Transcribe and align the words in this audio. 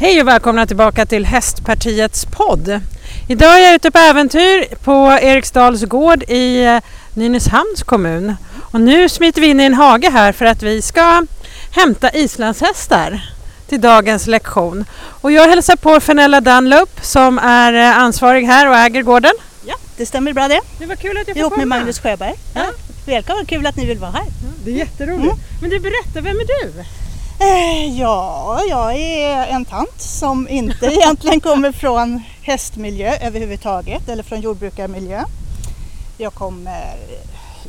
Hej 0.00 0.20
och 0.20 0.28
välkomna 0.28 0.66
tillbaka 0.66 1.06
till 1.06 1.26
Hästpartiets 1.26 2.24
podd. 2.24 2.80
Idag 3.28 3.58
är 3.60 3.64
jag 3.64 3.74
ute 3.74 3.90
på 3.90 3.98
äventyr 3.98 4.74
på 4.76 5.18
Eriksdals 5.22 5.84
gård 5.84 6.22
i 6.22 6.64
eh, 6.64 6.80
Nynäshamns 7.14 7.82
kommun. 7.82 8.34
Och 8.60 8.80
nu 8.80 9.08
smiter 9.08 9.40
vi 9.40 9.46
in 9.46 9.60
i 9.60 9.64
en 9.64 9.74
hage 9.74 10.10
här 10.10 10.32
för 10.32 10.44
att 10.44 10.62
vi 10.62 10.82
ska 10.82 11.26
hämta 11.70 12.10
islandshästar 12.10 13.30
till 13.68 13.80
dagens 13.80 14.26
lektion. 14.26 14.84
Och 15.20 15.32
jag 15.32 15.48
hälsar 15.48 15.76
på 15.76 16.00
Fenella 16.00 16.40
Dunlop 16.40 16.90
som 17.02 17.38
är 17.38 17.72
eh, 17.72 17.98
ansvarig 17.98 18.44
här 18.44 18.68
och 18.68 18.76
äger 18.76 19.02
gården. 19.02 19.32
Ja, 19.66 19.74
det 19.96 20.06
stämmer 20.06 20.32
bra 20.32 20.48
det. 20.48 20.60
Det 20.78 20.86
var 20.86 20.96
kul 20.96 21.18
att 21.18 21.28
jag 21.28 21.36
får 21.36 21.40
Ihop 21.40 21.52
komma. 21.52 21.66
med 21.66 21.78
Magnus 21.78 21.98
Sjöberg. 21.98 22.34
Ja. 22.54 22.64
Välkommen, 23.06 23.46
kul 23.46 23.66
att 23.66 23.76
ni 23.76 23.86
vill 23.86 23.98
vara 23.98 24.10
här. 24.10 24.24
Ja, 24.24 24.48
det 24.64 24.70
är 24.70 24.74
jätteroligt. 24.74 25.24
Mm. 25.24 25.36
Men 25.60 25.70
du 25.70 25.80
berätta, 25.80 26.20
vem 26.20 26.36
är 26.36 26.46
du? 26.46 26.84
Eh, 27.40 27.98
ja, 27.98 28.60
jag 28.68 28.96
är 28.96 29.46
en 29.46 29.64
tant 29.64 30.00
som 30.00 30.48
inte 30.48 30.86
egentligen 30.94 31.40
kommer 31.40 31.72
från 31.72 32.22
hästmiljö 32.42 33.16
överhuvudtaget 33.20 34.08
eller 34.08 34.22
från 34.22 34.40
jordbrukarmiljö. 34.40 35.24
Jag 36.18 36.34
kommer, 36.34 36.96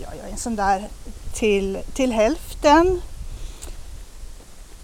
ja, 0.01 0.07
jag 0.17 0.27
är 0.27 0.31
en 0.31 0.37
sån 0.37 0.55
där 0.55 0.87
till, 1.33 1.77
till 1.93 2.11
hälften 2.11 3.01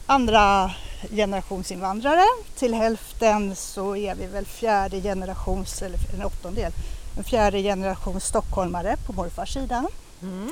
andra 0.05 0.71
generationsinvandrare. 1.09 2.25
Till 2.55 2.73
hälften 2.73 3.55
så 3.55 3.95
är 3.95 4.15
vi 4.15 4.25
väl 4.25 4.45
fjärde 4.45 5.01
generations, 5.01 5.81
eller 5.81 5.99
en 6.13 6.25
åttondel, 6.25 6.71
en 7.17 7.23
fjärde 7.23 7.61
generations 7.61 8.25
stockholmare 8.25 8.95
på 9.05 9.13
morfars 9.13 9.53
sida. 9.53 9.87
Mm. 10.21 10.51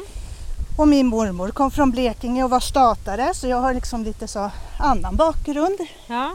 Och 0.78 0.88
min 0.88 1.08
mormor 1.08 1.50
kom 1.50 1.72
från 1.72 1.92
Blekinge 1.92 2.44
och 2.44 2.50
var 2.50 2.60
statare 2.60 3.34
så 3.34 3.48
jag 3.48 3.58
har 3.58 3.74
liksom 3.74 4.04
lite 4.04 4.28
så 4.28 4.52
annan 4.80 5.16
bakgrund. 5.16 5.78
Ja, 6.08 6.32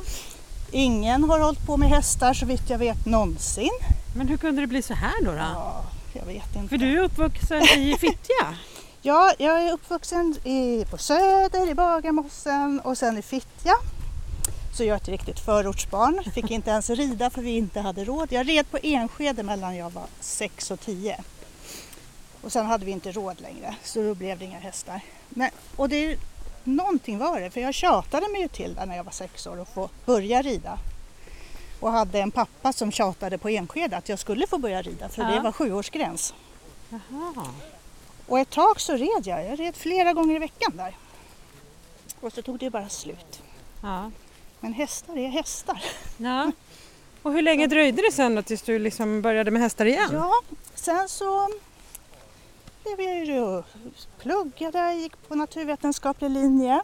Ingen 0.73 1.25
har 1.25 1.39
hållit 1.41 1.67
på 1.67 1.77
med 1.77 1.89
hästar 1.89 2.35
så 2.35 2.47
vitt 2.47 2.71
jag 2.71 2.79
vet 2.79 3.07
någonsin. 3.07 3.71
men 4.17 4.29
hur 4.29 4.37
kunde 4.37 4.61
det 4.61 4.67
bli 4.67 4.83
så 4.83 4.95
här 4.95 5.25
då? 5.25 5.31
då? 5.31 5.37
Ja, 5.39 5.85
jag 6.13 6.25
vet 6.27 6.57
inte. 6.57 6.69
För 6.69 6.77
du 6.77 6.99
är 6.99 7.03
uppvuxen 7.05 7.63
i 7.63 7.97
Fittja? 8.01 8.55
Ja, 9.03 9.33
jag 9.39 9.63
är 9.63 9.73
uppvuxen 9.73 10.37
i, 10.45 10.85
på 10.91 10.99
Söder, 10.99 11.71
i 11.71 11.75
Bagarmossen 11.75 12.81
och 12.85 12.99
sen 12.99 13.19
i 13.19 13.23
Fittja. 13.23 13.75
Så 14.77 14.85
jag 14.85 14.95
är 14.95 15.01
ett 15.01 15.09
riktigt 15.09 15.41
förortsbarn. 15.41 16.23
Fick 16.35 16.51
inte 16.51 16.71
ens 16.71 16.91
rida 16.91 17.31
för 17.31 17.43
vi 17.43 17.57
inte 17.57 17.81
hade 17.81 18.05
råd. 18.05 18.33
Jag 18.33 18.49
red 18.49 18.71
på 18.71 18.79
Enskede 18.83 19.43
mellan 19.43 19.77
jag 19.77 19.91
var 19.91 20.05
6 20.21 20.71
och 20.71 20.81
10. 20.81 21.21
Och 22.43 22.53
sen 22.53 22.67
hade 22.67 22.85
vi 22.85 22.91
inte 22.91 23.13
råd 23.13 23.41
längre 23.41 23.75
så 23.85 24.03
då 24.03 24.15
blev 24.15 24.39
det 24.39 24.45
inga 24.45 24.59
hästar. 24.59 25.01
Men, 25.29 25.51
och 25.77 25.89
det, 25.89 26.19
någonting 26.65 27.19
var 27.19 27.41
det 27.41 27.51
för 27.51 27.61
jag 27.61 27.75
tjatade 27.75 28.29
mig 28.29 28.41
ju 28.41 28.49
till 28.49 28.75
där 28.75 28.87
när 28.87 28.97
jag 28.97 29.05
var 29.05 29.13
sex 29.13 29.47
år 29.47 29.61
att 29.61 29.69
få 29.75 29.89
börja 30.07 30.43
rida. 30.43 30.79
Och 31.81 31.93
hade 31.93 32.19
en 32.21 32.31
pappa 32.31 32.73
som 32.73 32.93
tjatade 32.93 33.39
på 33.39 33.49
Enskede 33.49 33.97
att 33.97 34.09
jag 34.09 34.19
skulle 34.19 34.47
få 34.47 34.59
börja 34.59 34.83
rida 34.83 35.09
för 35.09 35.23
Ja. 35.23 35.29
det 35.31 35.41
var 35.41 35.53
sjuårsgräns. 35.53 36.35
Jaha. 36.91 37.47
Och 38.27 38.39
ett 38.39 38.51
tag 38.51 38.81
så 38.81 38.93
red 38.93 39.23
jag. 39.25 39.45
Jag 39.47 39.61
red 39.61 39.77
flera 39.77 40.13
gånger 40.13 40.37
i 40.37 40.39
veckan 40.39 40.77
där. 40.77 40.97
Och 42.21 42.33
så 42.33 42.43
tog 42.43 42.59
det 42.59 42.71
bara 42.71 42.89
slut. 42.89 43.43
Ja. 43.83 44.11
Men 44.61 44.73
hästar 44.73 45.19
är 45.19 45.29
hästar. 45.29 45.83
ja. 46.17 46.53
Och 47.23 47.33
hur 47.33 47.43
länge 47.43 47.67
dröjde 47.67 48.03
det 48.03 48.13
sen 48.13 48.35
då 48.35 48.43
tills 48.43 48.63
du 48.63 48.79
liksom 48.79 49.23
började 49.23 49.51
med 49.51 49.63
hästar 49.63 49.87
igen? 49.87 50.11
Ja, 50.13 50.33
sen 50.75 51.09
så 51.09 51.49
blev 52.83 53.01
jag 53.01 53.25
ju 53.25 53.63
pluggade, 54.19 54.95
gick 54.95 55.29
på 55.29 55.35
naturvetenskaplig 55.35 56.31
linje. 56.31 56.83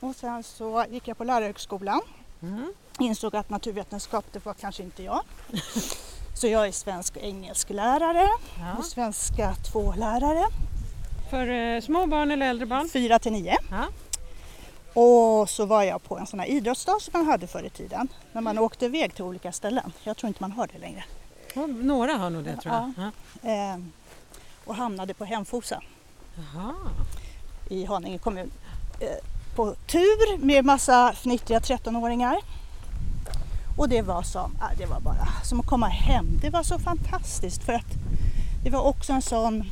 Och 0.00 0.16
sen 0.16 0.42
så 0.42 0.84
gick 0.90 1.08
jag 1.08 1.18
på 1.18 1.24
lärarhögskolan. 1.24 2.00
Mm. 2.42 2.72
Insåg 2.98 3.36
att 3.36 3.50
naturvetenskap 3.50 4.24
det 4.32 4.46
var 4.46 4.54
kanske 4.54 4.82
inte 4.82 5.02
jag. 5.02 5.20
Så 6.34 6.46
jag 6.46 6.66
är 6.66 6.72
svensk 6.72 7.16
och 7.16 7.22
engelsklärare 7.22 8.28
Ja. 8.58 8.76
och 8.78 8.84
svenska 8.84 9.54
tvålärare, 9.72 10.44
För 11.30 11.46
eh, 11.48 11.80
små 11.80 12.06
barn 12.06 12.30
eller 12.30 12.46
äldre 12.50 12.66
barn? 12.66 12.88
4 12.88 13.18
till 13.18 13.32
9. 13.32 13.56
Ja. 13.70 13.84
Och 15.02 15.50
så 15.50 15.66
var 15.66 15.82
jag 15.82 16.02
på 16.02 16.18
en 16.18 16.26
sån 16.26 16.40
här 16.40 16.46
idrottsdag 16.46 17.02
som 17.02 17.12
man 17.14 17.26
hade 17.26 17.46
förr 17.46 17.62
i 17.62 17.70
tiden. 17.70 18.08
När 18.32 18.40
man 18.40 18.58
åkte 18.58 18.84
iväg 18.86 19.14
till 19.14 19.24
olika 19.24 19.52
ställen. 19.52 19.92
Jag 20.04 20.16
tror 20.16 20.28
inte 20.28 20.42
man 20.42 20.52
har 20.52 20.66
det 20.72 20.78
längre. 20.78 21.04
Några 21.82 22.12
har 22.12 22.30
nog 22.30 22.44
det 22.44 22.56
tror 22.56 22.74
jag. 22.74 22.92
Ja. 23.42 23.78
Och 24.68 24.74
hamnade 24.74 25.14
på 25.14 25.24
Hemfosa 25.24 25.82
Jaha. 26.36 26.74
i 27.68 27.84
Haninge 27.84 28.18
kommun. 28.18 28.50
Eh, 29.00 29.08
på 29.56 29.74
tur 29.86 30.38
med 30.38 30.64
massa 30.64 31.12
fnittriga 31.12 31.58
13-åringar. 31.60 32.36
Och 33.76 33.88
det 33.88 34.02
var 34.02 34.22
som, 34.22 34.56
det 34.78 34.86
var 34.86 35.00
bara 35.00 35.28
som 35.44 35.60
att 35.60 35.66
komma 35.66 35.86
hem. 35.86 36.26
Det 36.42 36.50
var 36.50 36.62
så 36.62 36.78
fantastiskt 36.78 37.64
för 37.64 37.72
att 37.72 37.94
det 38.64 38.70
var 38.70 38.82
också 38.82 39.12
en 39.12 39.22
sån, 39.22 39.64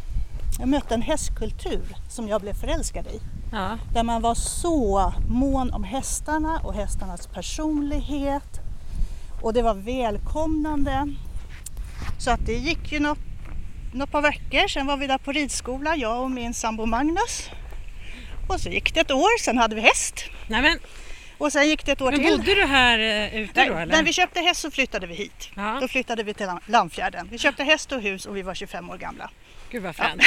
jag 0.58 0.68
mötte 0.68 0.94
en 0.94 1.02
hästkultur 1.02 1.96
som 2.08 2.28
jag 2.28 2.40
blev 2.40 2.54
förälskad 2.54 3.06
i. 3.06 3.20
Ja. 3.52 3.78
Där 3.94 4.02
man 4.02 4.22
var 4.22 4.34
så 4.34 5.12
mån 5.28 5.72
om 5.72 5.84
hästarna 5.84 6.60
och 6.64 6.74
hästarnas 6.74 7.26
personlighet. 7.26 8.60
Och 9.42 9.52
det 9.52 9.62
var 9.62 9.74
välkomnande. 9.74 11.14
Så 12.18 12.30
att 12.30 12.46
det 12.46 12.54
gick 12.54 12.92
ju 12.92 13.00
något, 13.00 13.18
något 13.96 14.10
par 14.10 14.22
veckor, 14.22 14.68
sen 14.68 14.86
var 14.86 14.96
vi 14.96 15.06
där 15.06 15.18
på 15.18 15.32
ridskola, 15.32 15.96
jag 15.96 16.22
och 16.22 16.30
min 16.30 16.54
sambo 16.54 16.86
Magnus. 16.86 17.50
Och 18.48 18.60
så 18.60 18.68
gick 18.68 18.94
det 18.94 19.00
ett 19.00 19.10
år, 19.10 19.38
sen 19.42 19.58
hade 19.58 19.74
vi 19.74 19.80
häst. 19.80 20.24
Nej, 20.48 20.62
men, 20.62 20.78
Och 21.38 21.52
sen 21.52 21.68
gick 21.68 21.86
det 21.86 21.92
ett 21.92 22.00
år 22.00 22.10
men 22.10 22.20
till. 22.20 22.30
bodde 22.38 22.54
du 22.54 22.64
här 22.64 22.98
eh, 22.98 23.34
ute 23.40 23.64
då 23.64 23.74
Nej, 23.74 23.82
eller? 23.82 23.96
när 23.96 24.02
vi 24.02 24.12
köpte 24.12 24.40
häst 24.40 24.60
så 24.60 24.70
flyttade 24.70 25.06
vi 25.06 25.14
hit. 25.14 25.50
Ja. 25.56 25.78
Då 25.80 25.88
flyttade 25.88 26.22
vi 26.22 26.34
till 26.34 26.46
Lammfjärden. 26.66 27.28
Vi 27.30 27.38
köpte 27.38 27.64
häst 27.64 27.92
och 27.92 28.02
hus 28.02 28.26
och 28.26 28.36
vi 28.36 28.42
var 28.42 28.54
25 28.54 28.90
år 28.90 28.96
gamla. 28.96 29.30
Gud 29.70 29.82
vad 29.82 29.96
fränt. 29.96 30.22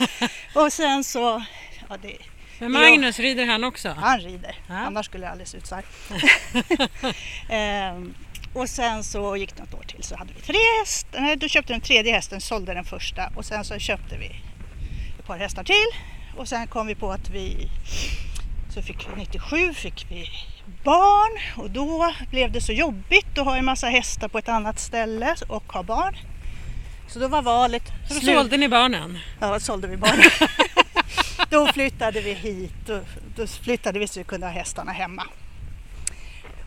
Och 0.54 0.72
sen 0.72 1.04
så, 1.04 1.44
ja 1.88 1.96
det, 2.02 2.16
Men 2.58 2.72
Magnus, 2.72 3.18
rider 3.18 3.46
han 3.46 3.64
också? 3.64 3.88
Han 3.88 4.20
rider, 4.20 4.56
Ja. 4.68 4.74
annars 4.74 5.06
skulle 5.06 5.24
jag 5.24 5.30
aldrig 5.32 5.48
se 5.48 5.56
ut 5.56 5.66
så 5.66 5.74
här. 5.74 5.84
ehm, 7.48 8.14
och 8.52 8.68
sen 8.68 9.04
så 9.04 9.36
gick 9.36 9.56
det 9.56 9.62
något 9.62 9.74
år 9.74 9.84
till 9.86 10.02
så 10.02 10.16
hade 10.16 10.32
vi 10.34 10.40
tre 10.40 10.58
hästar. 10.80 11.20
Nej, 11.20 11.36
då 11.36 11.48
köpte 11.48 11.72
vi 11.72 11.78
den 11.78 11.86
tredje 11.86 12.12
hästen, 12.14 12.40
sålde 12.40 12.74
den 12.74 12.84
första 12.84 13.30
och 13.36 13.44
sen 13.44 13.64
så 13.64 13.78
köpte 13.78 14.16
vi 14.18 14.26
ett 15.18 15.26
par 15.26 15.38
hästar 15.38 15.64
till. 15.64 15.98
Och 16.36 16.48
sen 16.48 16.66
kom 16.66 16.86
vi 16.86 16.94
på 16.94 17.10
att 17.12 17.30
vi, 17.30 17.68
så 18.74 18.82
fick 18.82 19.08
vi 19.08 19.16
97 19.16 19.74
fick 19.74 20.06
vi 20.10 20.30
barn 20.84 21.62
och 21.64 21.70
då 21.70 22.14
blev 22.30 22.52
det 22.52 22.60
så 22.60 22.72
jobbigt 22.72 23.38
att 23.38 23.44
ha 23.44 23.56
en 23.56 23.64
massa 23.64 23.86
hästar 23.86 24.28
på 24.28 24.38
ett 24.38 24.48
annat 24.48 24.80
ställe 24.80 25.34
och 25.48 25.72
ha 25.72 25.82
barn. 25.82 26.16
Så 27.08 27.18
då 27.18 27.28
var 27.28 27.42
valet 27.42 27.82
Så 28.08 28.14
då 28.14 28.20
slut. 28.20 28.36
sålde 28.36 28.56
ni 28.56 28.68
barnen? 28.68 29.18
Ja, 29.40 29.60
sålde 29.60 29.88
vi 29.88 29.96
barn. 29.96 30.22
då 31.50 31.66
flyttade 31.72 32.20
vi 32.20 32.32
hit. 32.32 32.72
Då, 32.86 33.00
då 33.36 33.46
flyttade 33.46 33.98
vi 33.98 34.08
så 34.08 34.20
vi 34.20 34.24
kunde 34.24 34.46
ha 34.46 34.52
hästarna 34.52 34.92
hemma. 34.92 35.24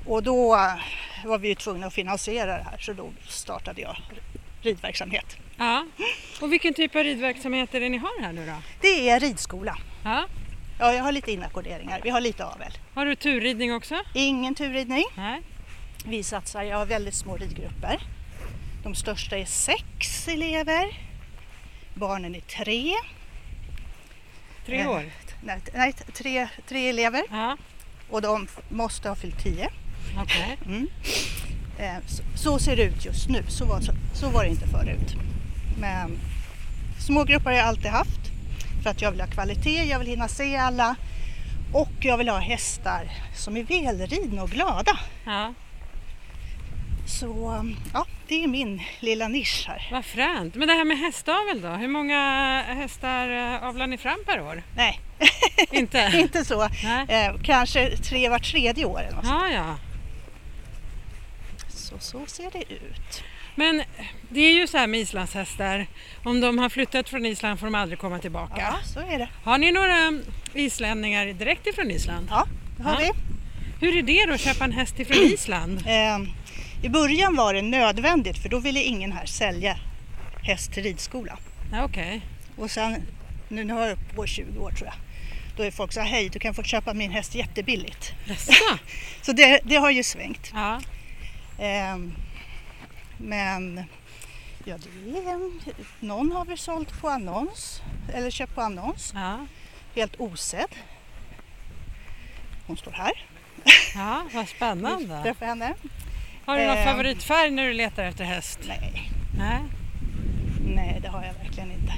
Och 0.05 0.23
då 0.23 0.49
var 1.25 1.37
vi 1.37 1.47
ju 1.47 1.55
tvungna 1.55 1.87
att 1.87 1.93
finansiera 1.93 2.57
det 2.57 2.63
här 2.63 2.77
så 2.79 2.93
då 2.93 3.09
startade 3.27 3.81
jag 3.81 3.97
ridverksamhet. 4.61 5.37
Ja. 5.57 5.87
Och 6.41 6.53
vilken 6.53 6.73
typ 6.73 6.95
av 6.95 7.03
ridverksamhet 7.03 7.75
är 7.75 7.79
det 7.79 7.89
ni 7.89 7.97
har 7.97 8.21
här 8.21 8.33
nu 8.33 8.45
då? 8.45 8.55
Det 8.81 9.09
är 9.09 9.19
ridskola. 9.19 9.77
Ja. 10.03 10.25
Ja, 10.79 10.93
jag 10.93 11.03
har 11.03 11.11
lite 11.11 11.31
inackorderingar. 11.31 12.01
Vi 12.03 12.09
har 12.09 12.21
lite 12.21 12.45
avel. 12.45 12.71
Har 12.93 13.05
du 13.05 13.15
turridning 13.15 13.73
också? 13.73 14.03
Ingen 14.13 14.55
turridning. 14.55 15.05
Nej. 15.15 15.41
Vi 16.05 16.23
satsar, 16.23 16.63
jag 16.63 16.77
har 16.77 16.85
väldigt 16.85 17.15
små 17.15 17.37
ridgrupper. 17.37 17.99
De 18.83 18.95
största 18.95 19.37
är 19.37 19.45
sex 19.45 20.27
elever. 20.27 20.99
Barnen 21.93 22.35
är 22.35 22.41
tre. 22.41 22.93
Tre 24.65 24.87
år? 24.87 25.11
Nej, 25.43 25.59
nej 25.73 25.93
tre, 25.93 26.47
tre 26.67 26.89
elever. 26.89 27.23
Ja. 27.31 27.57
Och 28.09 28.21
de 28.21 28.47
måste 28.69 29.09
ha 29.09 29.15
fyllt 29.15 29.43
tio. 29.43 29.69
Okej. 30.17 30.57
Mm. 30.65 30.87
Eh, 31.79 31.97
Så, 32.07 32.23
så 32.35 32.59
ser 32.59 32.75
det 32.75 32.83
ut 32.83 33.05
just 33.05 33.29
nu. 33.29 33.43
Så 33.47 33.65
var, 33.65 33.81
så, 33.81 33.91
så 34.13 34.29
var 34.29 34.43
det 34.43 34.49
inte 34.49 34.67
förut. 34.67 35.15
Men 35.79 36.19
smågrupper 36.99 37.49
har 37.49 37.57
jag 37.57 37.67
alltid 37.67 37.91
haft. 37.91 38.19
För 38.83 38.89
att 38.89 39.01
jag 39.01 39.11
vill 39.11 39.21
ha 39.21 39.27
kvalitet, 39.27 39.83
jag 39.83 39.99
vill 39.99 40.07
hinna 40.07 40.27
se 40.27 40.55
alla. 40.57 40.95
Och 41.73 41.91
jag 41.99 42.17
vill 42.17 42.29
ha 42.29 42.39
hästar 42.39 43.09
som 43.35 43.57
är 43.57 43.63
välridna 43.63 44.43
och 44.43 44.49
glada. 44.49 44.99
Ja. 45.25 45.53
Så 47.07 47.63
ja, 47.93 48.05
det 48.27 48.43
är 48.43 48.47
min 48.47 48.81
lilla 48.99 49.27
nisch 49.27 49.65
här. 49.67 49.87
Vad 49.91 50.05
fränt. 50.05 50.55
Men 50.55 50.67
det 50.67 50.73
här 50.73 50.85
med 50.85 50.97
hästavel 50.97 51.61
då? 51.61 51.69
Hur 51.69 51.87
många 51.87 52.61
hästar 52.67 53.29
eh, 53.29 53.63
avlar 53.67 53.87
ni 53.87 53.97
fram 53.97 54.19
per 54.25 54.41
år? 54.41 54.63
Nej, 54.75 54.99
Inte? 55.71 56.11
inte 56.17 56.45
så. 56.45 56.69
Nej. 56.83 57.05
Eh, 57.25 57.35
kanske 57.43 57.97
tre 57.97 58.29
var 58.29 58.39
tredje 58.39 58.85
år 58.85 58.99
eller 59.01 59.15
något. 59.15 59.25
Ja, 59.25 59.47
ja. 59.49 59.75
Så, 61.85 61.99
så 61.99 62.25
ser 62.25 62.51
det 62.51 62.73
ut. 62.73 63.23
Men 63.55 63.83
det 64.29 64.39
är 64.39 64.53
ju 64.53 64.67
så 64.67 64.77
här 64.77 64.87
med 64.87 64.99
islandshästar. 64.99 65.87
Om 66.23 66.41
de 66.41 66.57
har 66.59 66.69
flyttat 66.69 67.09
från 67.09 67.25
Island 67.25 67.59
får 67.59 67.67
de 67.67 67.75
aldrig 67.75 67.99
komma 67.99 68.19
tillbaka. 68.19 68.53
Ja, 68.57 68.73
så 68.93 68.99
är 68.99 69.19
det. 69.19 69.29
Har 69.43 69.57
ni 69.57 69.71
några 69.71 70.13
islänningar 70.53 71.25
direkt 71.25 71.67
ifrån 71.67 71.91
Island? 71.91 72.27
Ja, 72.29 72.47
det 72.77 72.83
har 72.83 73.01
Ja. 73.01 73.11
vi. 73.79 73.85
Hur 73.85 73.97
är 73.97 74.01
det 74.01 74.25
då 74.27 74.33
att 74.33 74.39
köpa 74.41 74.63
en 74.63 74.71
häst 74.71 74.99
ifrån 74.99 75.17
Island? 75.23 75.83
Eh, 75.87 76.19
I 76.85 76.89
början 76.89 77.35
var 77.35 77.53
det 77.53 77.61
nödvändigt 77.61 78.37
för 78.37 78.49
då 78.49 78.59
ville 78.59 78.83
ingen 78.83 79.11
här 79.11 79.25
sälja 79.25 79.77
häst 80.43 80.73
till 80.73 80.83
ridskola. 80.83 81.37
Ja, 81.71 81.83
Okej. 81.83 82.21
Och 82.57 82.71
sen, 82.71 82.95
nu, 83.49 83.63
nu 83.63 83.73
har 83.73 83.87
jag 83.87 83.97
på 84.15 84.25
20 84.25 84.59
år 84.59 84.71
tror 84.71 84.85
jag, 84.87 84.95
då 85.57 85.63
är 85.63 85.71
folk 85.71 85.93
så 85.93 85.99
här, 85.99 86.07
hej 86.07 86.29
du 86.29 86.39
kan 86.39 86.53
få 86.53 86.63
köpa 86.63 86.93
min 86.93 87.11
häst 87.11 87.35
jättebilligt. 87.35 88.13
Så 89.21 89.31
det, 89.31 89.59
det 89.63 89.75
har 89.75 89.91
ju 89.91 90.03
svängt. 90.03 90.51
Ja. 90.53 90.81
Ehm, 91.59 92.13
men 93.17 93.83
ja, 94.65 94.77
det 94.77 95.17
är, 95.17 95.51
någon 96.05 96.31
har 96.31 96.45
väl 96.45 96.57
sålt 96.57 97.01
på 97.01 97.09
annons 97.09 97.81
eller 98.13 98.29
köpt 98.31 98.55
på 98.55 98.61
annons, 98.61 99.11
Ja. 99.15 99.45
helt 99.95 100.15
osedd. 100.19 100.69
Hon 102.67 102.77
står 102.77 102.91
här, 102.91 103.11
ja, 103.95 104.25
vad 104.33 104.47
spännande. 104.49 105.23
träffa 105.23 105.45
henne. 105.45 105.73
Har 106.45 106.57
du 106.57 106.65
någon 106.67 106.77
Eh. 106.77 106.83
favoritfärg 106.85 107.51
när 107.51 107.63
du 107.67 107.73
letar 107.73 108.03
efter 108.03 108.23
häst? 108.23 108.59
Nej, 108.67 109.11
Nej. 109.37 109.59
nej 110.67 110.99
det 111.01 111.07
har 111.09 111.23
jag 111.25 111.33
verkligen 111.33 111.71
inte. 111.71 111.93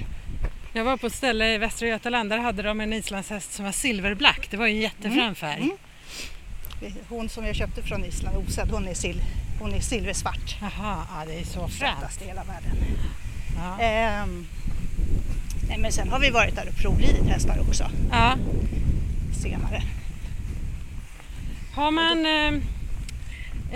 Jag 0.74 0.84
var 0.84 0.98
på 0.98 1.08
ett 1.08 1.14
ställe 1.16 1.54
i 1.54 1.58
Västra 1.58 1.88
Götaland, 1.88 2.30
där 2.30 2.38
hade 2.38 2.64
de 2.64 2.82
en 2.82 2.94
islandshäst 2.94 3.54
som 3.54 3.66
var 3.66 3.72
silverblack. 3.72 4.48
Det 4.52 4.58
var 4.58 4.68
ju 4.68 4.74
en 4.76 4.82
jättefrän 4.82 5.36
färg. 5.36 5.62
Mm. 5.62 5.78
Hon 7.10 7.30
som 7.30 7.46
jag 7.46 7.56
köpte 7.56 7.84
från 7.84 8.06
Island, 8.06 8.38
osedd, 8.38 8.72
hon 8.72 8.88
är, 8.88 8.94
sil, 9.04 9.20
hon 9.60 9.74
är 9.74 9.80
silversvart. 9.80 10.56
Jaha, 10.62 11.06
ja, 11.10 11.26
det 11.28 11.40
är 11.40 11.44
så 11.46 11.68
fränt. 11.68 12.22
I 12.22 12.28
hela 12.28 12.44
världen. 12.44 12.72
Ja. 13.58 13.84
Ehm, 13.84 14.46
nej, 15.70 15.78
men 15.78 15.92
sen 15.92 16.10
har 16.10 16.20
vi 16.20 16.30
varit 16.30 16.56
där 16.56 16.68
och 16.70 16.76
provridit 16.76 17.26
hästar 17.30 17.60
också 17.68 17.90
ja. 18.12 18.38
senare. 19.42 19.84
Har 21.76 21.92
man... 21.92 22.26
Eh, 22.26 22.62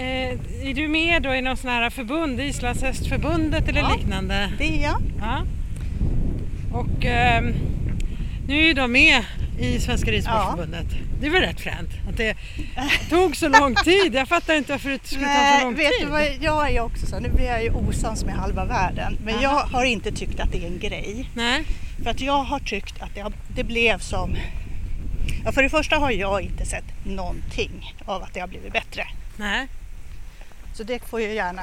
eh, 0.03 0.37
är 0.63 0.73
du 0.73 0.87
med 0.87 1.21
då 1.21 1.35
i 1.35 1.41
någon 1.41 1.57
sån 1.57 1.69
här 1.69 1.89
förbund, 1.89 2.39
Islandshästförbundet 2.39 3.67
eller 3.69 3.81
Ja. 3.81 3.95
liknande? 3.95 4.51
Det 4.57 4.77
är 4.77 4.83
jag. 4.83 5.01
Ja. 5.19 5.41
Och 6.71 7.05
ehm, 7.05 7.53
nu 8.47 8.59
är 8.59 8.63
ju 8.67 8.73
de 8.73 8.91
med 8.91 9.23
i 9.59 9.79
Svenska 9.79 10.11
Ridsportförbundet. 10.11 10.85
Det 11.21 11.29
var 11.29 11.39
rätt 11.39 11.61
fränt 11.61 11.89
att 12.09 12.17
det 12.17 12.35
tog 13.09 13.35
så 13.35 13.47
lång 13.49 13.75
tid. 13.75 14.15
Jag 14.15 14.27
fattar 14.27 14.55
inte 14.55 14.71
varför 14.71 14.89
det 14.89 14.99
skulle 15.07 15.25
ta 15.25 15.33
så 15.33 15.39
Nej, 15.41 15.63
lång 15.63 15.75
vet 15.75 15.91
tid. 15.91 16.07
du 16.07 16.11
vad, 16.11 16.23
jag 16.41 16.71
är 16.71 16.81
också 16.81 17.05
så. 17.05 17.19
Nu 17.19 17.29
blir 17.29 17.45
jag 17.45 17.63
ju 17.63 17.69
osams 17.71 18.23
med 18.25 18.35
halva 18.35 18.65
världen. 18.65 19.17
Men 19.23 19.33
Aha. 19.35 19.43
jag 19.43 19.49
har 19.77 19.85
inte 19.85 20.11
tyckt 20.11 20.39
att 20.39 20.51
det 20.51 20.63
är 20.63 20.67
en 20.67 20.79
grej. 20.79 21.29
Nej, 21.35 21.63
För 22.03 22.09
att 22.09 22.21
jag 22.21 22.43
har 22.43 22.59
tyckt 22.59 23.01
att 23.01 23.15
det, 23.15 23.21
har, 23.21 23.33
det 23.55 23.63
blev 23.63 23.99
som... 23.99 24.35
Ja, 25.45 25.51
för 25.51 25.63
det 25.63 25.69
första 25.69 25.95
har 25.95 26.11
jag 26.11 26.41
inte 26.41 26.65
sett 26.65 27.05
någonting 27.05 27.95
av 28.05 28.23
att 28.23 28.33
det 28.33 28.39
har 28.39 28.47
blivit 28.47 28.73
bättre. 28.73 29.07
nej. 29.37 29.67
Så 30.73 30.83
det 30.83 31.09
får 31.09 31.21
ju 31.21 31.33
gärna... 31.33 31.61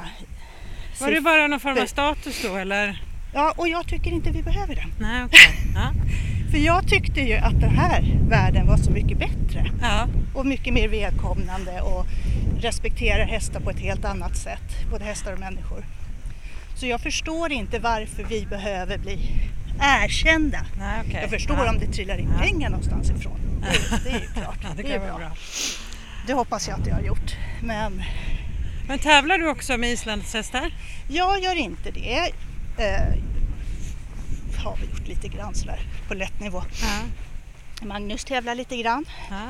Var 1.01 1.11
det 1.11 1.21
bara 1.21 1.47
någon 1.47 1.61
form 1.61 1.79
av 1.83 1.87
status 1.87 2.43
då 2.43 2.57
eller? 2.57 3.03
Ja, 3.35 3.55
och 3.57 3.69
jag 3.69 3.87
tycker 3.87 4.11
inte 4.11 4.31
vi 4.31 4.43
behöver 4.43 4.75
den. 4.75 4.93
Nej, 5.01 5.25
okej. 5.25 5.41
Ja. 5.75 5.93
För 6.51 6.59
jag 6.59 6.89
tyckte 6.89 7.21
ju 7.21 7.35
att 7.35 7.61
den 7.61 7.71
här 7.77 8.19
världen 8.29 8.67
var 8.67 8.77
så 8.77 8.91
mycket 8.91 9.19
bättre. 9.19 9.71
Ja. 9.83 10.07
Och 10.35 10.47
mycket 10.47 10.75
mer 10.75 10.89
välkomnande 10.89 11.81
och 11.81 12.07
respekterar 12.61 13.25
hästar 13.27 13.61
på 13.61 13.71
ett 13.71 13.81
helt 13.81 14.05
annat 14.05 14.37
sätt. 14.37 14.91
Både 14.91 15.05
hästar 15.05 15.33
och 15.33 15.41
människor. 15.41 15.85
Så 16.77 16.87
jag 16.87 17.01
förstår 17.01 17.53
inte 17.53 17.79
varför 17.79 18.25
vi 18.25 18.47
behöver 18.47 18.99
bli 18.99 19.19
erkända. 19.81 20.59
Nej, 20.79 21.01
okej. 21.07 21.19
Jag 21.21 21.31
förstår 21.31 21.57
ja. 21.65 21.71
om 21.71 21.79
det 21.79 21.87
trillar 21.87 22.19
in 22.19 22.29
Ja. 22.33 22.43
pengar 22.43 22.71
någonstans 22.71 23.11
ifrån. 23.11 23.39
Det, 23.63 24.11
det 24.11 24.17
är 24.17 24.21
ju 24.21 24.27
klart. 24.43 24.59
Det 24.77 24.83
det 24.83 24.95
är 24.95 24.99
bra. 25.01 25.17
bra. 25.19 25.31
Det 26.27 26.33
hoppas 26.33 26.69
jag 26.69 26.81
att 26.81 26.87
jag 26.87 26.95
har 26.95 27.03
gjort. 27.03 27.37
Men 27.63 28.03
Men 28.89 28.99
tävlar 28.99 29.39
du 29.39 29.49
också 29.49 29.77
med 29.77 29.91
islandshästar? 29.91 30.71
jag 31.09 31.43
gör 31.43 31.55
inte 31.59 31.91
det. 31.91 32.21
Har 34.69 34.77
vi 34.77 34.87
gjort 34.87 35.09
lite 35.09 35.29
grann 35.29 35.55
sådär 35.55 35.81
på 36.09 36.15
lätt 36.15 36.41
nivå. 36.41 36.63
Ja. 36.83 37.87
Magnus 37.87 38.25
tävlar 38.25 38.55
lite 38.55 38.77
grann. 38.77 39.05
Ja. 39.31 39.43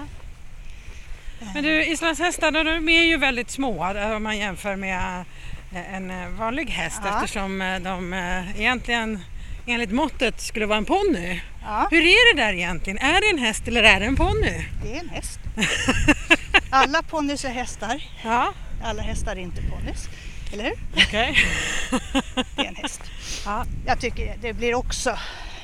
Men 1.54 1.64
du, 1.64 1.84
islandshästar 1.84 2.52
de 2.52 2.88
är 2.88 3.02
ju 3.02 3.16
väldigt 3.16 3.50
små 3.50 3.90
eh, 3.94 4.10
om 4.12 4.22
man 4.22 4.38
jämför 4.38 4.76
med 4.76 5.24
eh, 5.74 5.94
en 5.94 6.10
eh, 6.10 6.28
vanlig 6.28 6.66
häst 6.70 7.00
Ja. 7.04 7.14
eftersom 7.14 7.58
de 7.84 8.12
egentligen 8.58 9.20
enligt 9.66 9.90
måttet 9.92 10.40
skulle 10.40 10.66
vara 10.66 10.78
en 10.78 10.84
ponny. 10.84 11.40
Ja, 11.62 11.88
Hur 11.90 12.02
är 12.02 12.34
det 12.34 12.42
där 12.42 12.52
egentligen? 12.52 12.98
Är 12.98 13.20
det 13.20 13.30
en 13.38 13.38
häst 13.46 13.68
eller 13.68 13.82
är 13.82 14.00
det 14.00 14.06
en 14.06 14.16
ponny? 14.16 14.64
det 14.84 14.96
är 14.96 15.00
en 15.00 15.08
häst. 15.08 15.40
Alla 16.70 17.02
ponnys 17.02 17.44
är 17.44 17.50
hästar. 17.50 18.02
Ja, 18.24 18.52
Alla 18.84 19.02
hästar 19.02 19.32
är 19.36 19.40
inte 19.40 19.62
ponnys. 19.62 20.08
Eller 20.52 20.64
hur? 20.64 20.74
okej. 20.96 21.36
Det 22.56 22.62
är 22.62 22.68
en 22.68 22.76
häst. 22.76 23.00
Ja. 23.44 23.64
Jag 23.86 24.00
tycker 24.00 24.36
det 24.42 24.52
blir 24.52 24.74
också, 24.74 25.18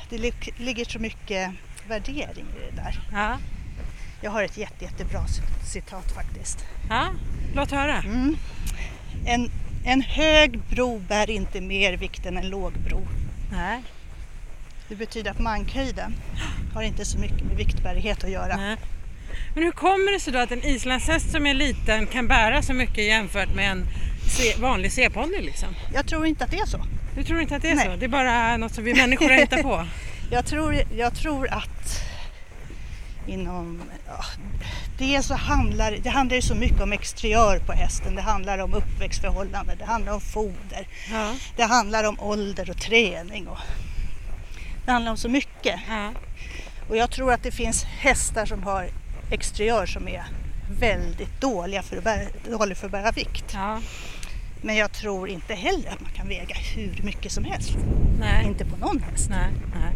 det 0.09 0.17
lig- 0.17 0.53
ligger 0.57 0.85
så 0.85 0.99
mycket 0.99 1.51
värdering 1.87 2.45
i 2.57 2.71
det 2.71 2.81
där. 2.81 2.99
Ja. 3.11 3.37
Jag 4.21 4.31
har 4.31 4.43
ett 4.43 4.57
jätte, 4.57 4.85
jättebra 4.85 5.25
citat 5.73 6.11
faktiskt. 6.11 6.57
ja, 6.89 7.07
låt 7.55 7.71
höra. 7.71 7.97
Mm. 7.97 8.37
En, 9.25 9.51
en 9.85 10.01
hög 10.01 10.59
bro 10.59 10.99
bär 10.99 11.29
inte 11.29 11.61
mer 11.61 11.93
vikt 11.93 12.25
än 12.25 12.37
en 12.37 12.49
låg 12.49 12.73
bro. 12.73 13.07
Nej. 13.51 13.81
Det 14.87 14.95
betyder 14.95 15.31
att 15.31 15.39
mankhöjden 15.39 16.15
har 16.73 16.81
inte 16.83 17.05
så 17.05 17.17
mycket 17.19 17.41
med 17.41 17.57
viktbärighet 17.57 18.23
att 18.23 18.29
göra. 18.29 18.55
Nej. 18.57 18.77
Men 19.53 19.63
hur 19.63 19.71
kommer 19.71 20.11
det 20.11 20.19
sig 20.19 20.33
då 20.33 20.39
att 20.39 20.51
en 20.51 20.63
islandshäst 20.63 21.31
som 21.31 21.47
är 21.47 21.53
liten 21.53 22.07
kan 22.07 22.27
bära 22.27 22.61
så 22.61 22.73
mycket 22.73 23.03
jämfört 23.05 23.55
med 23.55 23.71
en 23.71 23.85
Vanlig 24.57 24.91
C-ponny 24.91 25.41
liksom? 25.41 25.67
Jag 25.93 26.07
tror 26.07 26.25
inte 26.25 26.43
att 26.43 26.51
det 26.51 26.59
är 26.59 26.65
så. 26.65 26.85
Du 27.15 27.23
tror 27.23 27.41
inte 27.41 27.55
att 27.55 27.61
det 27.61 27.69
är 27.69 27.75
Nej. 27.75 27.85
så? 27.85 27.95
Det 27.95 28.05
är 28.05 28.09
bara 28.09 28.57
något 28.57 28.73
som 28.73 28.83
vi 28.83 28.93
människor 28.93 29.29
har 29.29 29.37
hittat 29.37 29.61
på? 29.61 29.85
Jag 30.31 30.45
tror, 30.45 30.75
jag 30.97 31.15
tror 31.15 31.47
att 31.53 32.01
inom... 33.27 33.81
Ja, 34.07 34.25
det, 34.97 35.23
så 35.23 35.33
handlar, 35.35 35.91
det 35.91 36.09
handlar 36.09 36.35
ju 36.35 36.41
så 36.41 36.55
mycket 36.55 36.81
om 36.81 36.93
exteriör 36.93 37.59
på 37.59 37.71
hästen. 37.73 38.15
Det 38.15 38.21
handlar 38.21 38.57
om 38.59 38.73
uppväxtförhållanden, 38.73 39.77
det 39.79 39.85
handlar 39.85 40.13
om 40.13 40.21
foder, 40.21 40.87
Ja. 41.11 41.33
det 41.55 41.63
handlar 41.63 42.03
om 42.03 42.19
ålder 42.19 42.69
och 42.69 42.77
träning. 42.77 43.47
Och, 43.47 43.57
det 44.85 44.91
handlar 44.91 45.11
om 45.11 45.17
så 45.17 45.29
mycket. 45.29 45.79
ja. 45.89 46.11
Och 46.89 46.97
jag 46.97 47.11
tror 47.11 47.33
att 47.33 47.43
det 47.43 47.51
finns 47.51 47.83
hästar 47.83 48.45
som 48.45 48.63
har 48.63 48.89
exteriör 49.31 49.85
som 49.85 50.07
är 50.07 50.23
väldigt 50.69 51.41
dåliga 51.41 51.83
för 51.83 51.97
att 51.97 52.03
bära, 52.03 52.27
dålig 52.49 52.77
för 52.77 52.85
att 52.85 52.91
bära 52.91 53.11
vikt. 53.11 53.45
ja. 53.53 53.81
Men 54.61 54.75
jag 54.75 54.91
tror 54.91 55.29
inte 55.29 55.53
heller 55.53 55.89
att 55.89 56.01
man 56.01 56.11
kan 56.11 56.27
väga 56.27 56.55
hur 56.55 57.01
mycket 57.03 57.31
som 57.31 57.45
helst. 57.45 57.71
Nej. 58.19 58.45
Inte 58.45 58.65
på 58.65 58.77
någon 58.77 59.03
häst. 59.11 59.29
Nej, 59.29 59.51
nej. 59.75 59.93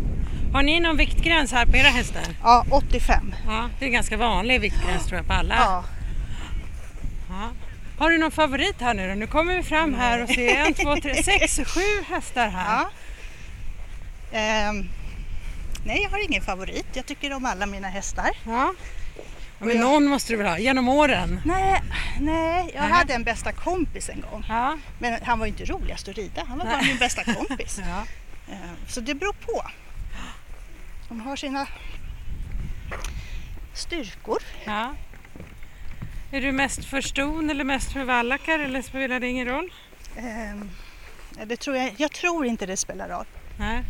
Har 0.53 0.63
ni 0.63 0.79
någon 0.79 0.97
viktgräns 0.97 1.51
här 1.51 1.65
på 1.65 1.77
era 1.77 1.87
hästar? 1.87 2.23
Ja, 2.43 2.65
85. 2.71 3.33
Ja, 3.47 3.69
det 3.79 3.85
är 3.85 3.89
ganska 3.89 4.17
vanlig 4.17 4.61
viktgräns 4.61 5.05
tror 5.05 5.17
jag 5.17 5.27
på 5.27 5.33
alla. 5.33 5.55
Ja. 5.55 5.83
Ja. 7.29 7.49
Har 7.97 8.09
du 8.09 8.17
någon 8.17 8.31
favorit 8.31 8.81
här 8.81 8.93
nu 8.93 9.09
då? 9.09 9.15
Nu 9.15 9.27
kommer 9.27 9.55
vi 9.55 9.63
fram 9.63 9.93
här 9.93 10.23
och 10.23 10.29
ser 10.29 10.55
en, 10.55 10.73
två, 10.73 10.95
tre, 10.95 11.23
sex, 11.23 11.59
sju 11.65 12.03
hästar 12.13 12.47
här. 12.47 12.79
Ja. 12.79 12.89
Ehm, 14.37 14.89
nej, 15.85 16.01
jag 16.03 16.09
har 16.09 16.25
ingen 16.25 16.41
favorit. 16.41 16.85
Jag 16.93 17.05
tycker 17.05 17.33
om 17.33 17.45
alla 17.45 17.65
mina 17.65 17.87
hästar. 17.87 18.29
Ja. 18.45 18.73
Men 19.59 19.69
jag- 19.69 19.79
någon 19.79 20.05
måste 20.05 20.33
du 20.33 20.37
väl 20.37 20.47
ha, 20.47 20.57
genom 20.59 20.87
åren? 20.89 21.41
Nej, 21.45 21.81
nej 22.19 22.71
jag 22.73 22.81
Nej. 22.81 22.91
hade 22.91 23.13
en 23.13 23.23
bästa 23.23 23.51
kompis 23.51 24.09
en 24.09 24.21
gång. 24.21 24.45
Ja. 24.49 24.77
Men 24.99 25.19
han 25.23 25.39
var 25.39 25.45
inte 25.45 25.65
roligast 25.65 26.07
att 26.07 26.15
rida. 26.15 26.43
Han 26.47 26.57
var 26.57 26.65
bara 26.65 26.77
Nej. 26.77 26.87
min 26.87 26.97
bästa 26.97 27.23
kompis. 27.23 27.79
ja. 27.87 28.05
Ehm, 28.53 28.75
så 28.87 29.01
det 29.01 29.15
beror 29.15 29.33
på. 29.33 29.63
De 31.09 31.19
har 31.21 31.35
sina 31.35 31.67
styrkor. 33.73 34.39
ja. 34.65 34.95
Är 36.31 36.41
du 36.41 36.51
mest 36.51 36.85
för 36.85 37.01
ston 37.01 37.49
eller 37.49 37.63
mest 37.63 37.91
för 37.93 38.03
vallackar 38.03 38.59
eller 38.59 38.81
spelar 38.81 39.19
det 39.19 39.27
ingen 39.27 39.47
roll? 39.47 39.73
Ja, 41.37 41.45
det 41.45 41.57
tror 41.57 41.75
jag, 41.75 41.93
jag 41.97 42.11
tror 42.11 42.45
inte 42.45 42.65
det 42.65 42.77
spelar 42.77 43.09
roll. 43.09 43.25
Nej. 43.59 43.83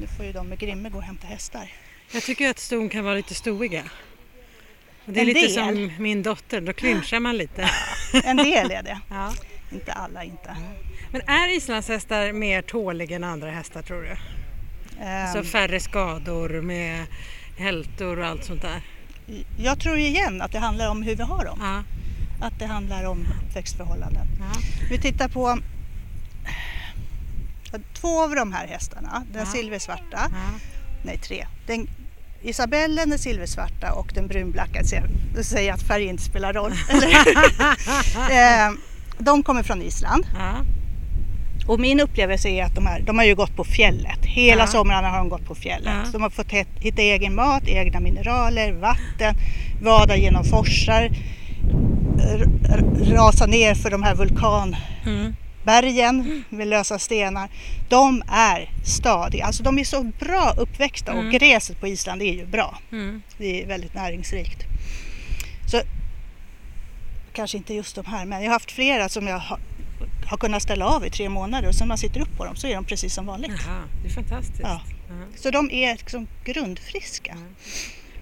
Nu 0.00 0.06
får 0.06 0.26
ju 0.26 0.32
de 0.32 0.48
med 0.48 0.58
Grimme 0.58 0.88
gå 0.90 0.98
och 0.98 1.04
hämta 1.04 1.26
hästar. 1.26 1.72
Jag 2.12 2.22
tycker 2.22 2.50
att 2.50 2.58
ston 2.58 2.88
kan 2.88 3.04
vara 3.04 3.14
lite 3.14 3.34
stoiga. 3.34 3.82
Det 5.06 5.18
är 5.18 5.20
En 5.20 5.26
lite 5.26 5.40
del. 5.40 5.50
som 5.50 5.92
min 6.02 6.22
dotter, 6.22 6.60
då 6.60 6.72
clinchar 6.72 7.20
man 7.20 7.36
lite. 7.36 7.70
En 8.24 8.36
del 8.36 8.70
är 8.70 8.82
det. 8.82 9.00
Ja. 9.10 9.32
Inte 9.72 9.92
alla 9.92 10.24
inte. 10.24 10.56
Men 11.12 11.20
är 11.28 11.56
islandshästar 11.56 12.32
mer 12.32 12.62
tåliga 12.62 13.16
än 13.16 13.24
andra 13.24 13.50
hästar 13.50 13.82
tror 13.82 14.02
du? 14.02 14.16
Ehm, 15.04 15.32
Så 15.32 15.44
färre 15.44 15.80
skador 15.80 16.60
med 16.60 17.06
hältor 17.58 18.18
och 18.18 18.26
allt 18.26 18.44
sånt 18.44 18.62
där? 18.62 18.80
jag 19.58 19.80
tror 19.80 19.98
igen 19.98 20.42
att 20.42 20.52
det 20.52 20.58
handlar 20.58 20.90
om 20.90 21.02
hur 21.02 21.16
vi 21.16 21.22
har 21.22 21.44
dem. 21.44 21.58
Ja. 21.62 21.82
Att 22.46 22.58
det 22.58 22.66
handlar 22.66 23.04
om 23.04 23.26
uppväxtförhållanden. 23.48 24.26
ja. 24.40 24.60
Vi 24.90 24.98
tittar 24.98 25.28
på 25.28 25.58
två 27.94 28.22
av 28.24 28.34
de 28.34 28.52
här 28.52 28.66
hästarna. 28.66 29.24
Den 29.32 29.40
Ja. 29.46 29.46
silversvarta, 29.52 30.30
nej 31.04 31.18
tre. 31.18 31.46
Den 31.66 31.88
Isabellen, 32.42 33.10
den 33.10 33.18
silversvarta 33.18 33.92
och 33.92 34.10
den 34.14 34.26
brunblacka, 34.28 34.82
du 35.36 35.42
säger 35.44 35.72
att 35.72 35.82
färg 35.82 36.04
inte 36.04 36.22
spelar 36.22 36.52
roll. 36.52 36.72
eh, 38.30 38.70
de 39.18 39.42
kommer 39.42 39.62
från 39.62 39.82
Island. 39.82 40.26
Ja. 40.38 40.52
Och 41.66 41.80
min 41.80 42.00
upplevelse 42.00 42.48
är 42.48 42.64
att 42.64 42.74
de, 42.74 42.86
här, 42.86 43.00
de 43.00 43.18
har 43.18 43.24
ju 43.24 43.34
gått 43.34 43.56
på 43.56 43.64
fjället. 43.64 44.18
Hela 44.22 44.62
Ja. 44.62 44.66
somrarna 44.66 45.08
har 45.08 45.18
de 45.18 45.28
gått 45.28 45.44
på 45.44 45.54
fjället. 45.54 45.92
Ja. 46.04 46.10
De 46.12 46.22
har 46.22 46.30
fått 46.30 46.52
hitta 46.80 47.02
egen 47.02 47.34
mat, 47.34 47.62
egna 47.68 48.00
mineraler, 48.00 48.72
vatten, 48.72 49.34
vada 49.82 50.16
genom 50.16 50.44
forsar, 50.44 51.10
rasa 53.14 53.46
ner 53.46 53.74
för 53.74 53.90
de 53.90 54.02
här 54.02 54.14
vulkanbergen 54.14 54.76
Mm. 55.06 55.34
Med 56.48 56.68
lösa 56.68 56.98
stenar. 56.98 57.48
De 57.88 58.22
är 58.28 58.70
stadiga, 58.84 59.44
alltså 59.44 59.62
de 59.62 59.78
är 59.78 59.84
så 59.84 60.02
bra 60.02 60.54
uppväxta 60.56 61.12
Mm. 61.12 61.26
och 61.26 61.32
gräset 61.32 61.80
på 61.80 61.86
Island 61.88 62.22
är 62.22 62.32
ju 62.32 62.46
bra. 62.46 62.78
Mm. 62.92 63.22
Det 63.38 63.62
är 63.62 63.66
väldigt 63.66 63.94
näringsrikt. 63.94 64.64
Så 65.70 65.80
kanske 67.32 67.56
inte 67.56 67.74
just 67.74 67.94
de 67.96 68.04
här, 68.06 68.24
men 68.24 68.38
jag 68.42 68.48
har 68.48 68.52
haft 68.52 68.72
flera 68.72 69.08
som 69.08 69.26
jag 69.26 69.38
har, 69.38 69.58
har 70.26 70.36
kunnat 70.36 70.62
ställa 70.62 70.86
av 70.86 71.06
i 71.06 71.10
tre 71.10 71.28
månader 71.28 71.68
och 71.68 71.74
sen 71.74 71.84
när 71.84 71.88
man 71.88 71.98
sitter 71.98 72.20
upp 72.20 72.36
på 72.36 72.44
dem 72.44 72.56
så 72.56 72.66
är 72.66 72.74
de 72.74 72.84
precis 72.84 73.14
som 73.14 73.26
vanligt. 73.26 73.52
Jaha, 73.66 73.82
det 74.02 74.08
är 74.08 74.12
fantastiskt. 74.12 74.60
Ja. 74.62 74.80
Så 75.36 75.50
de 75.50 75.70
är 75.70 75.92
liksom 75.96 76.26
grundfriska. 76.44 77.36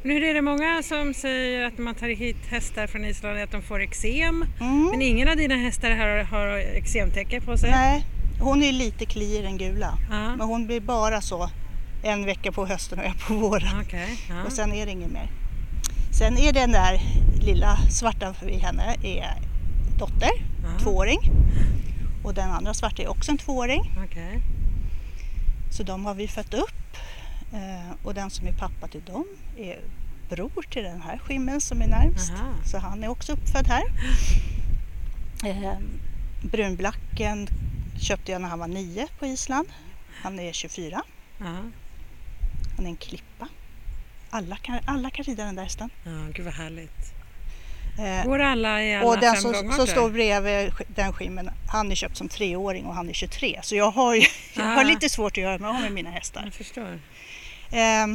Nu 0.02 0.24
är 0.30 0.34
det 0.34 0.42
många 0.42 0.82
som 0.82 1.14
säger 1.14 1.66
att 1.66 1.78
när 1.78 1.84
man 1.84 1.94
tar 1.94 2.08
hit 2.08 2.36
hästar 2.48 2.86
från 2.86 3.04
Island 3.04 3.38
att 3.38 3.50
de 3.50 3.62
får 3.62 3.80
eksem. 3.82 4.44
Mm. 4.60 4.84
Men 4.90 5.02
ingen 5.02 5.28
av 5.28 5.36
dina 5.36 5.56
hästar 5.56 5.90
har, 5.90 6.22
har 6.24 6.56
eksemtäcke 6.58 7.40
på 7.40 7.58
sig? 7.58 7.70
Nej, 7.70 8.06
hon 8.40 8.62
är 8.62 8.72
lite 8.72 9.04
kliig 9.06 9.42
den 9.44 9.58
gula. 9.58 9.98
Ja. 10.10 10.36
Men 10.36 10.46
hon 10.48 10.66
blir 10.66 10.80
bara 10.80 11.20
så 11.20 11.50
en 12.02 12.24
vecka 12.24 12.52
på 12.52 12.66
hösten 12.66 12.98
och 12.98 13.04
en 13.04 13.14
på 13.26 13.34
våren. 13.34 13.80
Okej. 13.82 14.08
Ja. 14.28 14.44
Och 14.46 14.52
sen 14.52 14.72
är 14.72 14.86
det 14.86 14.92
inget 14.92 15.10
mer. 15.10 15.30
Sen 16.18 16.38
är 16.38 16.52
den 16.52 16.72
där 16.72 17.00
lilla 17.46 17.76
svarta 17.90 18.34
vid 18.42 18.58
henne 18.60 18.96
är 19.02 19.34
dotter, 19.98 20.30
Ja. 20.62 20.78
tvååring. 20.84 21.20
Och 22.24 22.34
den 22.34 22.50
andra 22.50 22.74
svarta 22.74 23.02
är 23.02 23.08
också 23.08 23.30
en 23.30 23.38
tvååring. 23.38 23.80
Okej. 24.06 24.38
Så 25.70 25.82
de 25.82 26.04
har 26.06 26.14
vi 26.14 26.28
fött 26.28 26.54
upp. 26.54 26.70
Eh, 27.52 27.92
och 28.02 28.14
den 28.14 28.30
som 28.30 28.46
är 28.46 28.52
pappa 28.52 28.88
till 28.88 29.02
dem 29.04 29.24
är 29.56 29.78
bror 30.28 30.62
till 30.70 30.82
den 30.82 31.02
här 31.02 31.18
skimmen 31.18 31.60
som 31.60 31.82
är 31.82 31.86
närmst. 31.86 32.30
Aha. 32.32 32.54
Så 32.64 32.78
han 32.78 33.04
är 33.04 33.08
också 33.08 33.32
uppfödd 33.32 33.66
här. 33.66 33.82
Eh, 35.44 35.78
brunblacken 36.42 37.48
köpte 38.00 38.32
jag 38.32 38.40
när 38.42 38.48
han 38.48 38.58
var 38.58 38.68
nio 38.68 39.06
på 39.18 39.26
Island. 39.26 39.68
Han 40.22 40.38
är 40.38 40.52
24. 40.52 41.02
Ja. 41.38 41.44
Han 42.76 42.84
är 42.86 42.90
en 42.90 42.96
klippa. 42.96 43.48
Alla 44.30 44.56
kan, 44.56 44.78
alla 44.86 45.10
kan 45.10 45.24
rida 45.24 45.44
den 45.44 45.54
där 45.56 45.62
hästen. 45.62 45.90
ja, 46.04 46.10
gud 46.34 46.44
vad 46.44 46.54
härligt. 46.54 47.12
Eh, 47.98 48.24
Går 48.26 48.38
alla 48.38 48.82
i 48.84 48.94
alla 48.96 49.06
och 49.06 49.18
den 49.18 49.36
som, 49.36 49.72
som 49.72 49.86
står 49.86 50.10
bredvid 50.10 50.72
den 50.94 51.12
skimmen, 51.12 51.50
han 51.68 51.90
är 51.90 51.94
köpt 51.94 52.16
som 52.16 52.28
treåring 52.28 52.84
och 52.86 52.94
han 52.94 53.08
är 53.08 53.12
23. 53.12 53.60
Så 53.62 53.76
jag 53.76 53.90
har, 53.90 54.14
ju, 54.14 54.22
jag 54.56 54.64
har 54.64 54.80
Ah. 54.84 54.88
lite 54.88 55.08
svårt 55.08 55.32
att 55.32 55.42
göra 55.42 55.58
mig 55.58 55.68
av 55.70 55.80
med 55.80 55.92
mina 55.92 56.10
hästar. 56.10 56.42
Jag 56.44 56.54
förstår. 56.54 56.98
Eh, 57.70 58.06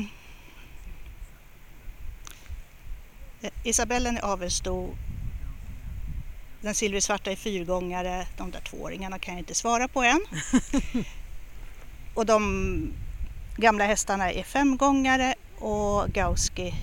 Isabellen 3.63 4.17
är 4.17 4.21
avelsto. 4.21 4.95
Den 6.61 6.75
silversvarta 6.75 7.31
är 7.31 7.35
fyrgångare. 7.35 8.27
De 8.37 8.51
där 8.51 8.59
tvååringarna 8.59 9.19
kan 9.19 9.33
jag 9.33 9.41
inte 9.41 9.55
svara 9.55 9.87
på 9.87 10.03
än. 10.03 10.19
och 12.13 12.25
de 12.25 12.93
gamla 13.57 13.85
hästarna 13.85 14.31
är 14.31 14.43
femgångare 14.43 15.35
och 15.59 16.09
Gauski 16.09 16.73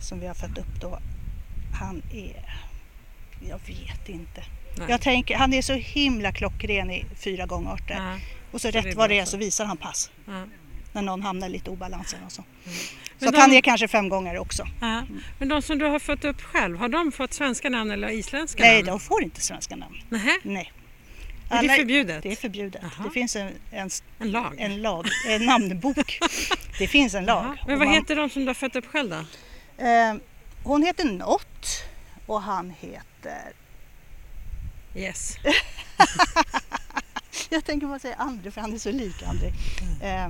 som 0.00 0.20
vi 0.20 0.26
har 0.26 0.34
fött 0.34 0.58
upp 0.58 0.80
då, 0.80 0.98
han 1.80 2.02
är, 2.12 2.60
jag 3.48 3.58
vet 3.66 4.08
inte. 4.08 4.44
Nej. 4.76 4.86
Jag 4.90 5.00
tänker, 5.00 5.36
han 5.36 5.54
är 5.54 5.62
så 5.62 5.72
himla 5.72 6.32
klockren 6.32 6.90
i 6.90 7.04
fyra 7.16 7.46
gångarter. 7.46 7.94
Ja. 7.94 8.18
Och 8.52 8.60
så, 8.60 8.72
Så 8.72 8.78
rätt 8.78 8.96
vad 8.96 9.10
det 9.10 9.18
är 9.18 9.24
så. 9.24 9.36
visar 9.36 9.64
han 9.64 9.76
pass 9.76 10.10
Ja. 10.26 10.44
När 10.98 11.02
någon 11.12 11.22
hamnar 11.22 11.48
lite 11.48 11.70
i 11.70 11.72
obalansen 11.72 12.18
och 12.26 12.32
så. 12.32 12.42
Så 12.42 12.70
Men 13.18 13.28
att 13.28 13.34
de- 13.34 13.40
han 13.40 13.52
är 13.52 13.60
kanske 13.60 13.88
fem 13.88 14.08
gånger 14.08 14.38
också. 14.38 14.66
Ja. 14.80 15.02
Men 15.38 15.48
de 15.48 15.62
som 15.62 15.78
du 15.78 15.84
har 15.84 15.98
fått 15.98 16.24
upp 16.24 16.42
själv, 16.42 16.78
har 16.78 16.88
de 16.88 17.12
fått 17.12 17.32
svenska 17.32 17.70
namn 17.70 17.90
eller 17.90 18.08
isländska 18.10 18.62
Nej, 18.62 18.76
namn? 18.82 18.86
de 18.86 19.00
får 19.00 19.22
inte 19.22 19.40
svenska 19.40 19.76
namn. 19.76 19.94
Nähä? 20.08 20.38
Nej. 20.42 20.72
Är 21.50 21.62
det 21.62 21.68
förbjudet? 21.76 22.22
Det 22.22 22.32
är 22.32 22.36
förbjudet. 22.36 22.82
Jaha. 22.82 23.04
Det 23.04 23.10
finns 23.10 23.36
en, 23.36 23.52
en, 23.70 23.90
En 24.18 24.30
lag? 24.30 24.54
en 24.58 24.82
lag, 24.82 25.06
en 25.28 25.44
namnbok. 25.46 26.18
Det 26.78 26.86
finns 26.86 27.14
en 27.14 27.24
lag. 27.24 27.44
Jaha. 27.44 27.56
Men 27.66 27.78
vad 27.78 27.88
man- 27.88 27.96
heter 27.96 28.16
de 28.16 28.30
som 28.30 28.42
du 28.42 28.48
har 28.48 28.54
fött 28.54 28.76
upp 28.76 28.86
själv 28.86 29.10
då? 29.10 29.16
Eh, 29.84 30.14
hon 30.64 30.82
heter 30.82 31.04
Nott 31.04 31.84
och 32.26 32.42
han 32.42 32.70
heter... 32.80 33.52
Yes. 34.96 35.36
Jag 37.50 37.64
tänker 37.64 37.86
bara 37.86 37.98
säga 37.98 38.14
André 38.14 38.50
för 38.50 38.60
han 38.60 38.74
är 38.74 38.78
så 38.78 38.90
lik 38.92 39.22
André. 39.22 39.48
Eh, 40.02 40.28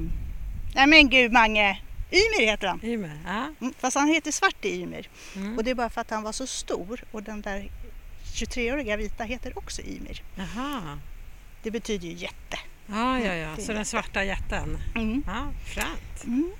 nej 0.78 0.86
men 0.86 1.08
gud 1.08 1.32
Mange! 1.32 1.80
Ymir 2.10 2.46
heter 2.50 2.66
han. 2.68 2.80
Ymer. 2.84 3.18
Ja. 3.26 3.48
Mm, 3.60 3.74
Fast 3.78 3.96
han 3.96 4.08
heter 4.08 4.32
Svarte 4.32 4.68
Ymir. 4.68 5.08
Mm. 5.36 5.56
Och 5.58 5.64
det 5.64 5.70
är 5.70 5.74
bara 5.74 5.90
för 5.90 6.00
att 6.00 6.10
han 6.10 6.22
var 6.22 6.32
så 6.32 6.46
stor 6.46 7.04
och 7.10 7.22
den 7.22 7.40
där 7.40 7.70
23-åriga 8.34 8.96
vita 8.96 9.24
heter 9.24 9.58
också 9.58 9.82
Ymir. 9.82 10.22
Jaha. 10.36 10.98
Det 11.62 11.70
betyder 11.70 12.08
ju 12.08 12.14
jätte. 12.14 12.58
Ja, 12.86 13.20
ja, 13.20 13.34
ja. 13.34 13.56
Fin 13.56 13.64
Så 13.64 13.72
den 13.72 13.84
svarta 13.84 14.24
jätten. 14.24 14.78
Mm. 14.94 15.22
Ja, 15.26 15.46
fränt. 15.74 16.24
Mm. 16.24 16.52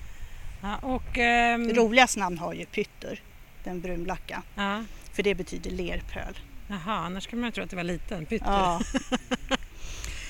Ja, 0.63 0.77
och... 0.77 1.19
ehm, 1.19 1.75
Roligast 1.75 2.17
namn 2.17 2.39
har 2.39 2.53
ju 2.55 2.65
Pytter, 2.67 3.21
den 3.65 3.81
brunblacka. 3.81 4.43
ja. 4.55 4.85
För 5.13 5.23
det 5.23 5.35
betyder 5.35 5.71
lerpöl. 5.71 6.39
Jaha, 6.69 6.95
annars 6.95 7.25
skulle 7.25 7.43
man 7.43 7.53
tro 7.53 7.65
att 7.65 7.71
det 7.71 7.77
var 7.77 7.85
liten. 7.85 8.27
Pytte. 8.27 8.45
Ja. 8.47 8.81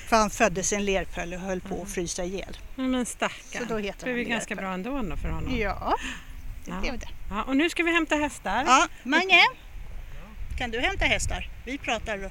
för 0.08 0.16
han 0.16 0.30
föddes 0.30 0.72
i 0.72 0.76
en 0.76 0.84
lerpöl 0.84 1.34
och 1.34 1.40
höll 1.40 1.60
på 1.60 1.82
att 1.82 1.90
frysa 1.90 2.24
ihjäl. 2.24 2.56
Ja, 2.76 2.82
Men 2.82 3.06
stackarn. 3.06 3.62
Så 3.68 3.74
då 3.74 3.78
heter 3.78 4.04
det 4.06 4.10
är 4.10 4.14
han 4.14 4.24
väl 4.24 4.28
ganska 4.28 4.54
bra 4.54 4.72
ändå, 4.72 5.16
för 5.16 5.28
honom. 5.28 5.56
Ja, 5.58 5.96
det 6.64 6.70
Ja. 6.70 6.80
blev 6.80 6.98
det. 6.98 7.08
Ja, 7.30 7.42
och 7.42 7.56
nu 7.56 7.70
ska 7.70 7.82
vi 7.82 7.92
hämta 7.92 8.14
hästar. 8.16 8.64
Ja, 8.66 8.88
Mange, 9.02 9.40
kan 10.58 10.70
du 10.70 10.80
hämta 10.80 11.04
hästar? 11.04 11.48
Vi 11.64 11.78
pratar 11.78 12.18
då. 12.18 12.30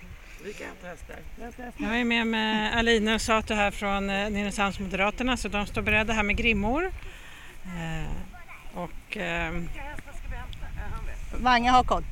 Jag 1.78 2.00
är 2.00 2.04
med 2.06 2.28
med 2.28 2.78
Alina 2.78 3.14
och 3.16 3.22
Sato 3.22 3.54
här 3.54 3.72
från 3.72 4.10
eh, 4.10 4.30
Nynäshamns 4.30 4.80
Moderaterna 4.80 5.38
så 5.38 5.48
de 5.48 5.66
står 5.66 5.82
beredda 5.82 6.14
här 6.14 6.24
med 6.24 6.38
grimmor. 6.38 6.92
Eh, 7.66 8.12
och 8.80 9.18
ehm, 9.18 9.70
Mange 11.40 11.70
har 11.72 11.84
koll. 11.84 12.04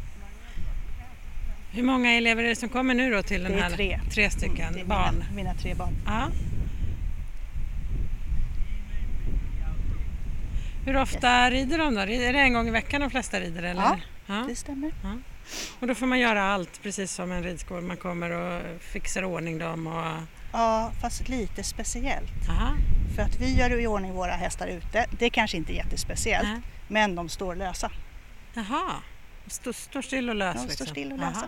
Hur 1.76 1.84
många 1.84 2.12
elever 2.14 2.44
är 2.44 2.48
det 2.48 2.56
som 2.56 2.70
kommer 2.70 2.94
nu 2.94 3.12
då 3.12 3.24
till 3.24 3.44
den 3.44 3.54
här? 3.54 3.70
tre. 3.70 4.00
Tre 4.12 4.30
stycken 4.30 4.78
är 4.78 4.86
barn. 4.86 5.16
Mina, 5.16 5.32
mina 5.36 5.54
tre 5.54 5.74
barn. 5.74 5.94
Ja. 6.06 6.28
Hur 10.86 10.98
ofta 10.98 11.50
rider 11.50 11.78
de 11.78 11.96
då? 11.96 12.02
Är 12.02 12.34
det 12.34 12.40
en 12.40 12.54
gång 12.54 12.68
i 12.68 12.72
veckan 12.72 13.02
de 13.02 13.10
flesta 13.10 13.40
rider? 13.40 13.64
Eller? 13.64 13.82
Ja. 13.82 13.98
ja. 14.26 14.46
Det 14.48 14.56
stämmer. 14.56 14.92
Och 15.80 15.88
då 15.88 15.96
får 15.96 16.06
man 16.06 16.20
göra 16.20 16.44
allt 16.44 16.84
precis 16.84 17.12
som 17.12 17.32
en 17.32 17.44
ridskola. 17.44 17.82
Man 17.82 17.98
kommer 17.98 18.32
och 18.32 18.82
fixar 18.82 19.24
ordning 19.24 19.58
dem. 19.58 19.88
Och... 19.88 20.24
Ja, 20.52 20.92
fast 21.02 21.30
lite 21.30 21.64
speciellt. 21.64 22.50
Aha. 22.50 22.74
För 23.16 23.22
att 23.22 23.42
vi 23.42 23.58
gör 23.58 23.80
i 23.80 23.88
ordning 23.88 24.14
våra 24.14 24.32
hästar 24.32 24.68
ute. 24.68 25.06
Det 25.20 25.30
kanske 25.30 25.58
inte 25.58 25.74
är 25.74 25.76
jättespeciellt. 25.76 26.48
Nej. 26.48 26.62
Men 26.88 27.16
de 27.16 27.30
står 27.30 27.56
lösa. 27.56 27.92
Jaha. 28.54 28.94
Står, 29.48 29.74
står 29.74 30.02
still 30.02 30.30
och 30.30 30.36
lös? 30.36 30.54
De 30.54 30.60
står 30.60 30.68
liksom. 30.70 30.88
still 30.88 31.12
och. 31.12 31.20
Jaha. 31.20 31.48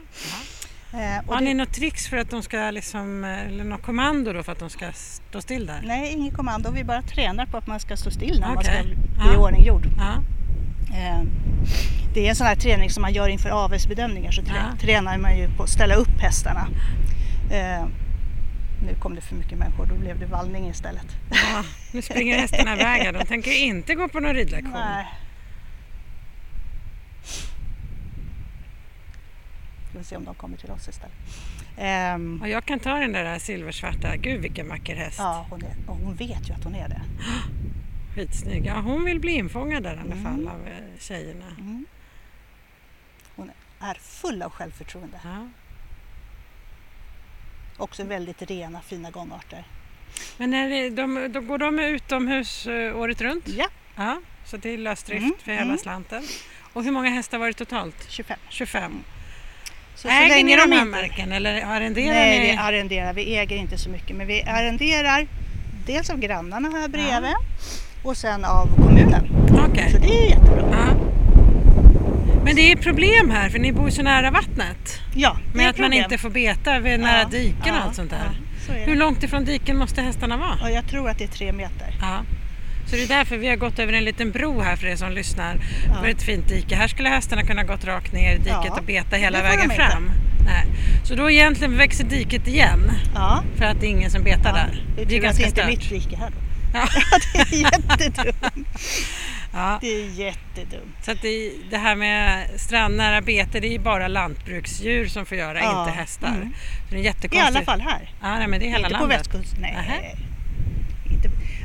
Eh, 0.93 1.29
Har 1.33 1.41
ni 1.41 1.47
det, 1.47 1.53
något 1.53 1.73
tricks 1.73 2.07
för 2.07 2.17
att 2.17 2.29
de 2.29 2.43
ska 2.43 2.71
liksom, 2.71 3.23
eller 3.23 3.63
något 3.63 3.81
kommando 3.81 4.33
då 4.33 4.43
för 4.43 4.51
att 4.51 4.59
de 4.59 4.69
ska 4.69 4.91
stå 4.91 5.41
still 5.41 5.65
där? 5.65 5.81
nej, 5.83 6.13
inget 6.13 6.33
kommando. 6.33 6.71
Vi 6.71 6.83
bara 6.83 7.01
tränar 7.01 7.45
på 7.45 7.57
att 7.57 7.67
man 7.67 7.79
ska 7.79 7.97
stå 7.97 8.11
still 8.11 8.39
när 8.39 8.53
man 8.53 8.63
ska 8.63 8.73
bli 8.83 8.95
Ja. 9.17 9.33
i 9.33 9.37
ordning 9.37 9.65
gjord. 9.65 9.85
Ja. 9.97 10.13
Eh, 10.97 11.21
Det 12.13 12.25
är 12.25 12.29
en 12.29 12.35
sån 12.35 12.47
här 12.47 12.55
träning 12.55 12.89
som 12.89 13.01
man 13.01 13.13
gör 13.13 13.27
inför 13.27 13.49
avelsbedömningar 13.49 14.31
så 14.31 14.41
trä- 14.41 14.55
Ja. 14.73 14.77
tränar 14.79 15.17
man 15.17 15.37
ju 15.37 15.47
på 15.57 15.63
att 15.63 15.69
ställa 15.69 15.95
upp 15.95 16.19
hästarna. 16.21 16.67
Eh, 17.51 17.85
Nu 18.85 18.93
kom 18.99 19.15
det 19.15 19.21
för 19.21 19.35
mycket 19.35 19.57
människor, 19.57 19.85
då 19.85 19.95
blev 19.95 20.19
det 20.19 20.25
vallning 20.25 20.69
istället. 20.69 21.05
ja. 21.31 21.63
Nu 21.91 22.01
springer 22.01 22.39
hästarna 22.39 22.75
iväg. 22.75 23.13
De 23.13 23.25
tänker 23.25 23.51
inte 23.63 23.95
gå 23.95 24.07
på 24.07 24.19
någon 24.19 24.33
ridlektion. 24.33 24.71
Nej. 24.73 25.05
Ska 29.97 30.01
vi 30.01 30.05
se 30.05 30.15
om 30.15 30.25
de 30.25 30.35
kommer 30.35 30.57
till 30.57 30.71
oss 30.71 30.87
istället. 30.87 31.15
Ehm, 31.77 32.41
Och 32.41 32.49
jag 32.49 32.65
kan 32.65 32.79
ta 32.79 32.93
den 32.99 33.11
där 33.11 33.39
silversvarta. 33.39 34.15
Gud 34.15 34.41
vilken 34.41 34.69
vacker 34.69 34.95
häst. 34.95 35.17
ja, 35.19 35.45
hon, 35.49 35.61
är, 35.63 35.75
och 35.87 35.95
hon 35.95 36.15
vet 36.15 36.49
ju 36.49 36.53
att 36.53 36.63
hon 36.63 36.75
är 36.75 36.89
det. 36.89 37.01
Skitsnygg. 38.15 38.65
Ja, 38.65 38.73
hon 38.79 39.05
vill 39.05 39.19
bli 39.19 39.31
infångad 39.31 39.83
där 39.83 39.95
i 39.95 39.99
alla 39.99 40.11
Mm. 40.15 40.23
fall 40.23 40.47
av 40.47 40.67
eh, 40.67 40.73
tjejerna. 40.99 41.45
Mm. 41.59 41.85
Hon 43.35 43.51
är 43.79 43.93
full 43.93 44.41
av 44.41 44.51
självförtroende. 44.51 45.19
Ja. 45.23 45.47
Också 47.77 48.03
väldigt 48.03 48.41
rena, 48.41 48.81
fina 48.81 49.11
gångarter. 49.11 49.63
Men 50.37 50.53
är 50.53 50.69
det, 50.69 50.89
de, 50.89 51.29
då 51.31 51.41
går 51.41 51.57
de 51.57 51.79
utomhus 51.79 52.67
eh, 52.67 52.97
året 52.97 53.21
runt? 53.21 53.47
Ja, 53.47 53.67
Ja, 53.95 54.21
så 54.45 54.57
det 54.57 54.69
är 54.69 54.77
lösdrift 54.77 55.23
Mm, 55.23 55.35
för 55.43 55.51
hela 55.51 55.63
mm. 55.63 55.77
slanten. 55.77 56.23
Och 56.73 56.83
hur 56.83 56.91
många 56.91 57.09
hästar 57.09 57.37
var 57.37 57.47
det 57.47 57.53
totalt? 57.53 58.05
25. 58.09 58.37
25. 58.49 59.03
Så, 59.97 60.01
så 60.01 60.07
Äger 60.13 60.23
ni 60.23 60.43
länge 60.43 60.55
de 60.55 60.71
här 60.71 60.79
inte- 60.85 60.91
marken 61.01 61.31
eller 61.31 61.61
arrenderar 61.65 62.13
Nej, 62.13 62.39
ni? 62.39 62.51
vi 62.51 62.57
arrenderar. 62.57 63.13
Vi 63.13 63.37
äger 63.37 63.55
inte 63.55 63.77
så 63.77 63.89
mycket 63.89 64.15
men 64.15 64.27
vi 64.27 64.43
arrenderar 64.43 65.27
dels 65.85 66.09
av 66.09 66.17
grannarna 66.19 66.69
här 66.69 66.87
bredvid 66.87 67.35
och 68.03 68.17
sen 68.17 68.45
av 68.45 68.75
kommunen. 68.75 69.27
Okej. 69.69 69.91
Så 69.91 69.97
det 69.97 70.07
är 70.25 70.29
jättebra. 70.29 70.65
Ja. 70.71 70.87
Men 72.43 72.55
det 72.55 72.71
är 72.71 72.75
problem 72.75 73.29
här 73.29 73.49
för 73.49 73.59
ni 73.59 73.73
bor 73.73 73.89
så 73.89 74.01
nära 74.03 74.31
vattnet. 74.31 74.99
Ja, 75.15 75.37
det 75.51 75.57
Med 75.57 75.69
att 75.69 75.77
man 75.77 75.85
problem. 75.89 76.03
inte 76.03 76.17
får 76.17 76.29
beta 76.29 76.79
vid 76.79 76.99
nära 76.99 77.19
Ja, 77.21 77.27
diken 77.37 77.59
och 77.61 77.67
ja, 77.67 77.73
allt 77.85 77.95
sånt 77.95 78.09
där. 78.09 78.17
ja, 78.25 78.65
så 78.65 78.71
Hur 78.73 78.95
långt 78.95 79.23
ifrån 79.23 79.45
diken 79.45 79.77
måste 79.77 80.01
hästarna 80.01 80.37
vara? 80.37 80.57
Och 80.63 80.71
jag 80.71 80.87
tror 80.89 81.09
att 81.09 81.17
det 81.17 81.23
är 81.23 81.27
tre 81.27 81.51
meter. 81.51 81.87
Så 82.87 82.95
det 82.95 83.03
är 83.03 83.07
därför 83.07 83.37
vi 83.37 83.47
har 83.47 83.55
gått 83.55 83.79
över 83.79 83.93
en 83.93 84.03
liten 84.03 84.31
bro 84.31 84.61
här 84.61 84.75
för 84.75 84.87
er 84.87 84.95
som 84.95 85.11
lyssnar. 85.11 85.55
Ja. 85.87 86.01
För 86.01 86.07
ett 86.09 86.23
fint 86.23 86.47
dike. 86.49 86.75
Här 86.75 86.87
skulle 86.87 87.09
hästarna 87.09 87.43
kunna 87.43 87.63
gått 87.63 87.85
rakt 87.85 88.13
ner 88.13 88.33
i 88.35 88.37
diket 88.37 88.51
Ja, 88.65 88.77
och 88.77 88.83
beta 88.83 89.15
hela 89.15 89.37
det 89.37 89.43
vägen 89.43 89.63
inte. 89.63 89.75
fram. 89.75 90.11
Nej. 90.45 90.65
Så 91.03 91.15
då 91.15 91.31
egentligen 91.31 91.77
växer 91.77 92.03
diket 92.03 92.47
igen 92.47 92.91
Ja. 93.15 93.43
för 93.55 93.65
att 93.65 93.79
det 93.81 93.87
är 93.87 93.89
ingen 93.89 94.11
som 94.11 94.23
betar 94.23 94.53
där. 94.53 94.83
Det 94.95 95.01
är 95.01 95.05
Det 95.05 95.15
är 95.15 95.19
tur 95.21 95.27
att 95.27 95.37
ganska 95.37 95.43
det 95.43 95.49
inte 95.49 95.61
är 95.61 95.67
mitt 95.67 95.91
rike 95.91 96.15
här 96.17 96.29
då. 96.29 96.37
Ja. 96.73 96.87
det 97.33 97.55
är 97.55 97.61
jättedumt. 97.61 98.67
Ja. 99.53 99.77
Det 99.81 99.87
är 99.87 100.09
jättedumt. 100.19 100.95
Så 101.05 101.11
att 101.11 101.21
det, 101.21 101.51
det 101.69 101.77
här 101.77 101.95
med 101.95 102.47
strandnära 102.55 103.21
bete 103.21 103.59
det 103.59 103.75
är 103.75 103.79
bara 103.79 104.07
lantbruksdjur 104.07 105.07
som 105.07 105.25
får 105.25 105.37
göra, 105.37 105.59
Ja. 105.59 105.81
inte 105.85 105.99
hästar. 105.99 106.27
Mm. 106.27 106.53
Så 106.53 106.89
det 106.89 106.95
är 106.95 106.99
I 106.99 107.03
jättekonstigt. 107.03 107.55
alla 107.55 107.65
fall 107.65 107.81
här. 107.81 108.11
Ja, 108.21 108.37
nej, 108.37 108.47
men 108.47 108.59
det 108.59 108.65
är 108.65 108.69
hela 108.69 108.87
inte 108.87 108.99
på 108.99 109.05
landet. 109.05 109.19
västkusten. 109.19 109.61
Nej. 109.61 109.73
Nähä. 109.73 110.17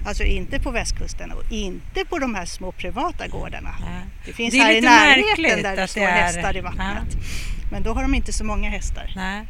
Alltså 0.05 0.25
inte 0.25 0.61
på 0.61 0.71
västkusten 0.71 1.33
och 1.33 1.43
inte 1.53 2.05
på 2.05 2.19
de 2.19 2.35
här 2.35 2.45
små 2.45 2.73
privata 2.73 3.27
gårdarna. 3.29 3.75
Nej. 3.81 4.01
Det 4.27 4.33
finns 4.33 4.55
Det 4.55 4.59
är 4.61 4.63
här 4.65 4.73
i 4.77 4.81
närheten 4.81 5.63
där 5.63 5.77
det 5.77 5.87
står 5.89 6.01
det 6.01 6.07
är- 6.07 6.23
hästar 6.23 6.57
i 6.57 6.61
vattnet. 6.61 7.17
Men 7.73 7.83
då 7.83 7.93
har 7.95 8.03
de 8.03 8.15
inte 8.15 8.33
så 8.33 8.45
många 8.45 8.71
hästar. 8.71 9.13
Nej. 9.17 9.43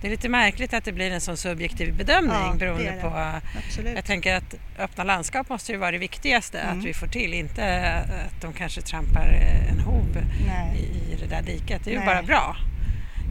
Det 0.00 0.06
är 0.08 0.10
lite 0.10 0.28
märkligt 0.28 0.74
att 0.74 0.84
det 0.84 0.92
blir 0.92 1.10
en 1.10 1.20
sån 1.20 1.36
subjektiv 1.36 1.94
bedömning 1.96 2.32
Ja, 2.44 2.50
det 2.52 2.58
beroende 2.58 2.88
är 2.88 2.94
det. 2.94 3.00
på 3.00 3.40
Absolut. 3.66 3.92
Jag 3.96 4.04
tänker 4.04 4.34
att 4.34 4.54
öppna 4.78 5.04
landskap 5.04 5.48
måste 5.48 5.72
ju 5.72 5.78
vara 5.78 5.90
det 5.90 5.98
viktigaste 5.98 6.58
Mm. 6.60 6.78
att 6.78 6.84
vi 6.84 6.94
får 6.94 7.06
till, 7.06 7.34
inte 7.34 7.92
att 7.94 8.40
de 8.40 8.52
kanske 8.52 8.80
trampar 8.80 9.26
en 9.70 9.80
hov 9.80 10.16
Nej. 10.46 10.78
i, 11.12 11.16
det 11.20 11.26
där 11.26 11.42
diket. 11.42 11.84
Det 11.84 11.90
är 11.90 11.92
ju 11.92 11.98
Nej. 11.98 12.06
bara 12.06 12.22
bra. 12.22 12.56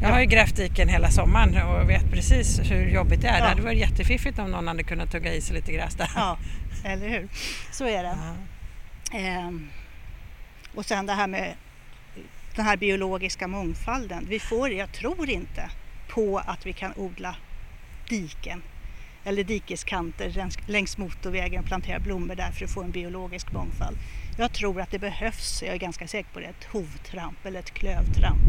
Jag 0.02 0.10
Ja. 0.10 0.14
har 0.14 0.20
ju 0.22 0.26
grävt 0.26 0.56
diken 0.56 0.90
hela 0.90 1.10
sommaren 1.12 1.58
och 1.64 1.90
vet 1.90 2.12
precis 2.12 2.60
hur 2.72 2.88
jobbigt 2.90 3.22
det 3.22 3.28
är. 3.28 3.34
Det 3.34 3.40
Ja. 3.40 3.46
hade 3.46 3.62
varit 3.62 3.78
jättefiffigt 3.80 4.40
om 4.40 4.52
någon 4.52 4.68
hade 4.68 4.84
kunnat 4.84 5.12
tugga 5.12 5.34
i 5.34 5.42
sig 5.42 5.56
lite 5.56 5.72
gräs 5.72 5.96
där. 5.96 6.10
Ja, 6.16 6.38
eller 6.84 7.10
hur? 7.10 7.28
Så 7.72 7.86
är 7.88 8.04
det. 8.04 8.18
Ja. 9.12 9.18
Ehm, 9.18 9.70
och 10.76 10.86
sen 10.86 11.06
det 11.06 11.14
här 11.14 11.28
med 11.28 11.54
den 12.56 12.66
här 12.66 12.78
biologiska 12.78 13.48
mångfalden. 13.48 14.26
Vi 14.30 14.40
får, 14.40 14.72
jag 14.72 14.92
tror 14.92 15.30
inte 15.30 15.70
på 16.10 16.38
att 16.46 16.66
vi 16.66 16.74
kan 16.74 16.94
odla 16.96 17.36
diken 18.10 18.64
eller 19.24 19.44
dikeskanter 19.44 20.30
längs- 20.30 20.58
längs 20.68 20.98
motorvägen 20.98 21.60
och 21.62 21.66
plantera 21.68 22.00
blommor 22.00 22.36
där 22.36 22.52
för 22.52 22.66
att 22.66 22.72
få 22.72 22.84
en 22.84 22.92
biologisk 22.92 23.52
mångfald. 23.52 23.98
Jag 24.38 24.54
tror 24.54 24.82
att 24.82 24.92
det 24.92 25.00
behövs, 25.00 25.64
jag 25.66 25.74
är 25.76 25.80
ganska 25.80 26.08
säker 26.08 26.30
på 26.34 26.40
det, 26.40 26.46
ett 26.46 26.64
hovtramp 26.72 27.46
eller 27.46 27.60
ett 27.60 27.74
klövtramp. 27.74 28.42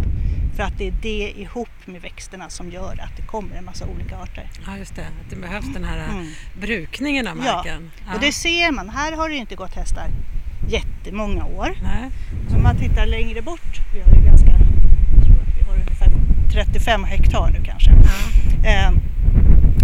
För 0.56 0.62
att 0.62 0.78
det 0.78 0.88
är 0.88 0.94
det 1.02 1.32
ihop 1.36 1.68
med 1.84 2.02
växterna 2.02 2.48
som 2.48 2.70
gör 2.70 2.92
att 3.00 3.16
det 3.16 3.22
kommer 3.22 3.56
en 3.56 3.64
massa 3.64 3.86
olika 3.86 4.16
arter. 4.16 4.50
ja, 4.66 4.76
just 4.78 4.96
det. 4.96 5.02
Att 5.02 5.30
det 5.30 5.36
behövs 5.36 5.66
den 5.74 5.84
här 5.84 6.08
Mm. 6.08 6.26
brukningen 6.60 7.26
av 7.26 7.36
Ja, 7.46 7.54
marken. 7.54 7.90
Och 8.14 8.20
det 8.20 8.32
ser 8.32 8.72
man, 8.72 8.88
här 8.88 9.12
har 9.12 9.28
det 9.28 9.34
ju 9.34 9.40
inte 9.40 9.56
gått 9.56 9.74
hästar 9.74 10.06
jättemånga 10.68 11.44
år. 11.44 11.74
Nej. 11.82 12.10
Så 12.48 12.56
om 12.56 12.62
man 12.62 12.76
tittar 12.76 13.06
längre 13.06 13.42
bort, 13.42 13.80
vi 13.94 14.00
har 14.00 14.16
ju 14.20 14.24
ganska, 14.24 14.50
jag 15.16 15.24
tror 15.24 15.36
att 15.42 15.58
vi 15.58 15.62
har 15.66 15.74
ungefär 15.74 16.10
35 16.52 17.04
hektar 17.04 17.50
nu 17.50 17.64
kanske. 17.64 17.90
Ja. 17.90 18.68
Eh, 18.70 18.90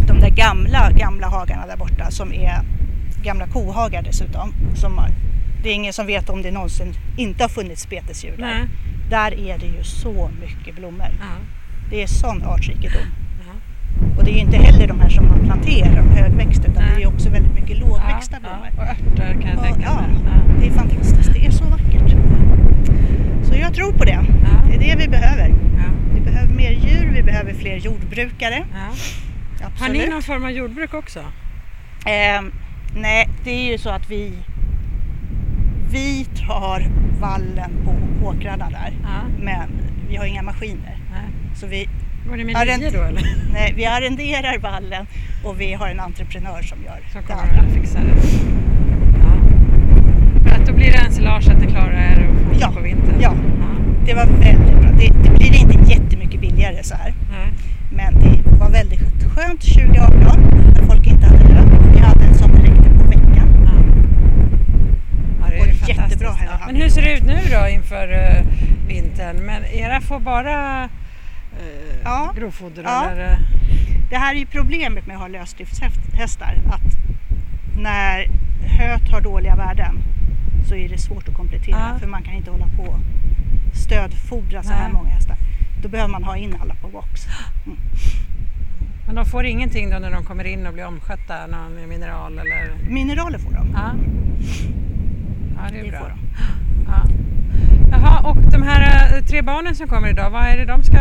de 0.06 0.20
där 0.20 0.30
gamla, 0.30 0.90
gamla 0.90 1.26
hagarna 1.28 1.66
där 1.66 1.76
borta 1.76 2.10
som 2.10 2.32
är 2.32 2.60
gamla 3.22 3.46
kohagar 3.46 4.02
dessutom. 4.02 4.54
Som 4.74 4.98
har, 4.98 5.10
det 5.62 5.68
är 5.70 5.74
ingen 5.74 5.92
som 5.92 6.06
vet 6.06 6.28
om 6.30 6.42
det 6.42 6.50
någonsin 6.50 6.94
inte 7.16 7.44
har 7.44 7.48
funnits 7.48 7.88
betesdjur 7.88 8.36
där. 8.36 8.44
Nej. 8.44 8.66
Där 9.10 9.32
är 9.50 9.58
det 9.58 9.66
ju 9.66 9.82
så 9.84 10.30
mycket 10.40 10.76
blommor. 10.76 11.08
Ja. 11.20 11.26
Det 11.90 12.02
är 12.02 12.06
sån 12.06 12.42
artrikedom. 12.42 13.02
Ja. 13.46 13.52
Och 14.18 14.24
det 14.24 14.30
är 14.30 14.34
ju 14.34 14.40
inte 14.40 14.56
heller 14.56 14.86
de 14.86 15.00
här 15.00 15.08
som 15.08 15.28
man 15.28 15.44
planterar, 15.46 15.96
de 15.96 16.08
högväxta, 16.16 16.62
utan 16.70 16.84
det 16.96 17.02
är 17.02 17.06
också 17.08 17.30
väldigt 17.30 17.54
mycket 17.54 17.76
lågväxta 17.78 18.36
Ja, 18.42 18.48
blommor. 18.48 18.68
ja. 18.76 18.82
Och 18.82 18.88
örter 18.88 19.32
kan 19.40 19.50
jag 19.50 19.58
Ja, 19.58 19.62
tänka 19.62 19.82
ja, 19.82 19.94
mig. 20.00 20.10
Ja. 20.26 20.60
det 20.60 20.66
är 20.66 20.70
fantastiskt. 20.72 21.32
Det 21.34 21.46
är 21.46 21.50
så 21.50 21.64
vackert. 21.64 22.10
Så 23.44 23.54
jag 23.56 23.74
tror 23.74 23.92
på 23.92 24.04
det. 24.04 24.20
Det 24.68 24.74
är 24.74 24.96
det 24.96 25.02
vi 25.04 25.08
behöver. 25.08 25.54
Vi 26.14 26.20
behöver 26.20 26.54
mer 26.54 26.70
djur, 26.70 27.12
vi 27.14 27.22
behöver 27.22 27.54
fler 27.54 27.76
jordbrukare. 27.76 28.64
Har 29.80 29.88
ni 29.88 30.06
någon 30.06 30.22
form 30.22 30.44
av 30.44 30.50
jordbruk 30.50 30.94
också? 30.94 31.20
Ehm, 32.06 32.52
nej, 32.96 33.28
det 33.44 33.50
är 33.50 33.72
ju 33.72 33.78
så 33.78 33.90
att 33.90 34.10
vi, 34.10 34.32
vi 35.90 36.24
tar 36.46 36.86
vallen 37.20 37.70
på 37.84 37.94
åkrarna 38.26 38.70
där. 38.70 38.92
Ja. 39.02 39.08
Men 39.42 39.68
vi 40.08 40.16
har 40.16 40.24
inga 40.24 40.42
maskiner. 40.42 40.96
Nej. 41.10 41.30
Så 41.54 41.66
vi, 41.66 41.88
Var 42.28 42.36
det 42.36 42.44
med 42.44 42.54
Ja, 42.54 42.64
den- 42.64 42.92
då 42.92 43.02
eller? 43.02 43.22
nej, 43.52 43.72
vi 43.76 43.86
arrenderar 43.86 44.58
vallen 44.58 45.06
och 45.44 45.60
vi 45.60 45.72
har 45.74 45.88
en 45.88 46.00
entreprenör 46.00 46.62
som 46.62 46.78
gör 46.84 47.00
Som 47.12 47.22
det 47.26 47.32
andra. 47.34 47.60
att 47.68 47.72
fixa 47.74 47.98
det? 47.98 48.14
Ja. 49.22 49.32
För 50.44 50.60
att 50.60 50.66
då 50.66 50.72
blir 50.72 50.92
det 50.92 50.98
ensilage 50.98 51.48
att 51.48 51.60
ni 51.60 51.66
klarar 51.66 51.92
er 51.92 52.28
och 52.30 52.36
få 52.40 52.60
Ja, 52.60 52.72
på 52.72 52.80
vintern? 52.80 53.14
ja. 53.20 53.34
ja. 53.60 53.66
Det 54.06 54.14
var 54.14 54.26
väldigt 54.26 54.80
bra. 54.80 54.90
Det, 54.90 55.08
det 55.22 55.30
blir 55.38 55.54
inte 55.60 55.90
jättemycket 55.92 56.40
billigare 56.40 56.82
så 56.82 56.94
här. 56.94 57.14
Nej. 57.30 57.48
Men 57.92 58.14
det 58.22 58.58
var 58.58 58.70
väldigt 58.70 59.00
skönt 59.24 59.60
2018 59.60 60.40
när 60.74 60.82
folk 60.86 61.06
inte 61.06 61.26
hade 61.26 61.48
lön. 61.54 61.92
Vi 61.92 61.98
hade 61.98 62.24
en 62.24 62.34
som 62.34 62.50
räckte 62.52 62.90
på 62.98 63.04
veckan. 63.10 63.48
Ja. 63.66 63.72
Ja, 65.40 65.46
det 65.50 65.56
är 65.56 65.60
Och 65.60 65.66
ju 65.66 65.72
jättebra 65.90 66.30
här 66.32 66.66
Men 66.66 66.76
hur 66.76 66.88
ser 66.88 67.02
det 67.02 67.16
ut 67.16 67.22
nu 67.22 67.38
då 67.50 67.68
inför 67.68 68.12
eh, 68.12 68.42
vintern? 68.88 69.36
Men 69.36 69.64
era 69.64 70.00
får 70.00 70.20
bara 70.20 70.84
uh, 70.84 72.00
Ja. 72.04 72.32
grovfoder 72.38 72.82
Ja. 72.82 73.10
eller? 73.10 73.38
Det 74.10 74.16
här 74.16 74.34
är 74.34 74.38
ju 74.38 74.46
problemet 74.46 75.06
med 75.06 75.16
att 75.16 75.22
ha 75.22 75.28
lösdriftshästar. 75.28 76.54
Att 76.66 76.96
när 77.76 78.26
höet 78.78 79.10
har 79.12 79.20
dåliga 79.20 79.56
värden 79.56 79.98
så 80.68 80.74
är 80.74 80.88
det 80.88 80.98
svårt 80.98 81.28
att 81.28 81.34
komplettera 81.34 81.90
Ja. 81.92 81.98
för 81.98 82.06
man 82.06 82.22
kan 82.22 82.34
inte 82.34 82.50
hålla 82.50 82.66
på 82.76 82.82
och 82.82 82.98
stödfodra 83.76 84.62
så 84.62 84.72
här 84.72 84.82
Nej. 84.84 84.92
många 84.92 85.08
hästar. 85.10 85.36
Då 85.82 85.88
behöver 85.88 86.10
man 86.10 86.24
ha 86.24 86.36
in 86.36 86.54
alla 86.62 86.74
på 86.74 86.88
box. 86.88 87.26
Men 89.06 89.14
de 89.14 89.24
får 89.26 89.44
ingenting 89.44 89.90
då 89.90 89.98
när 89.98 90.10
de 90.10 90.24
kommer 90.24 90.44
in 90.44 90.66
och 90.66 90.72
blir 90.74 90.86
omskötta? 90.86 91.46
Någon 91.46 91.88
mineral 91.88 92.38
eller? 92.38 92.74
Mineraler 92.88 93.38
får 93.38 93.52
de. 93.52 93.68
Ja. 93.74 93.92
Ja, 95.64 95.70
det 95.72 95.86
är 95.86 95.90
bra. 95.90 96.00
får. 96.00 96.12
Ja. 96.86 97.02
Jaha, 97.92 98.30
och 98.30 98.36
de 98.52 98.62
här 98.62 99.14
eh, 99.16 99.24
tre 99.24 99.42
barnen 99.42 99.74
som 99.74 99.88
kommer 99.88 100.08
idag, 100.08 100.30
vad, 100.30 100.42
är 100.42 100.56
det 100.56 100.64
de 100.64 100.82
ska, 100.82 100.98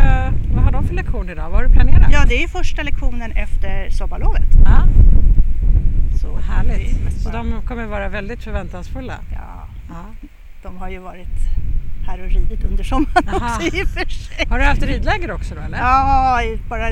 vad 0.54 0.64
har 0.64 0.72
de 0.72 0.84
för 0.86 0.94
lektion 0.94 1.28
idag? 1.30 1.50
Vad 1.50 1.60
har 1.60 1.64
du 1.68 1.72
planerat? 1.72 2.08
Ja, 2.12 2.24
det 2.28 2.42
är 2.44 2.48
första 2.48 2.82
lektionen 2.82 3.32
efter 3.32 3.90
sommarlovet. 3.90 4.48
Ja, 4.64 4.84
Så 6.20 6.36
härligt. 6.36 7.12
Så 7.12 7.30
de 7.30 7.62
kommer 7.66 7.86
vara 7.86 8.08
väldigt 8.08 8.42
förväntansfulla? 8.42 9.14
Ja, 9.32 9.68
Ja. 9.88 10.28
de 10.62 10.76
har 10.76 10.88
ju 10.88 10.98
varit 10.98 11.28
här 12.06 12.22
och 12.24 12.30
ridit 12.30 12.64
under 12.64 12.84
sommaren 12.84 13.28
Aha. 13.28 13.36
också 13.56 13.76
i 13.76 13.82
och 13.84 13.88
för 13.88 14.06
sig. 14.08 14.46
Har 14.50 14.58
du 14.58 14.64
haft 14.64 14.82
ridläger 14.82 15.30
också 15.30 15.54
då 15.54 15.60
eller? 15.60 15.78
Ja, 15.78 16.40
bara 16.68 16.88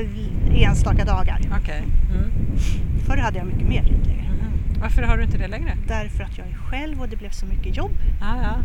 enstaka 0.53 1.05
dagar. 1.05 1.39
Okej. 1.61 1.83
Mm. 2.13 2.31
Förr 3.05 3.17
hade 3.17 3.37
jag 3.37 3.47
mycket 3.47 3.67
mer 3.69 3.83
ridläger. 3.83 4.28
Varför 4.81 5.01
har 5.01 5.17
du 5.17 5.23
inte 5.23 5.37
det 5.37 5.47
längre? 5.47 5.77
Därför 5.87 6.23
att 6.23 6.37
jag 6.37 6.47
är 6.47 6.53
själv 6.69 7.01
och 7.01 7.09
det 7.09 7.15
blev 7.15 7.29
så 7.29 7.45
mycket 7.45 7.77
jobb. 7.77 7.91
Ja, 8.21 8.35
ja. 8.43 8.55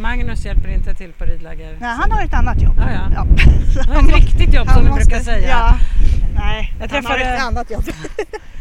Magnus 0.00 0.44
hjälper 0.44 0.68
inte 0.68 0.94
till 0.94 1.12
på 1.12 1.24
ridläger? 1.24 1.76
Nej, 1.80 1.96
han 2.00 2.10
har 2.12 2.22
ett 2.24 2.34
annat 2.34 2.62
jobb. 2.62 2.74
Ja, 2.78 3.10
ja. 3.14 3.26
Så 3.74 3.92
Han 3.92 4.04
har 4.04 4.10
ett 4.10 4.16
riktigt 4.24 4.54
jobb 4.54 4.68
som 4.68 4.86
måste- 4.86 5.04
brukar 5.08 5.18
säga. 5.24 5.48
Ja. 5.48 5.74
Nej, 6.34 6.74
Jag 6.80 6.88
han 6.88 7.04
har 7.04 7.12
träffade- 7.14 7.34
ett 7.36 7.42
annat 7.42 7.70
jobb. 7.70 7.84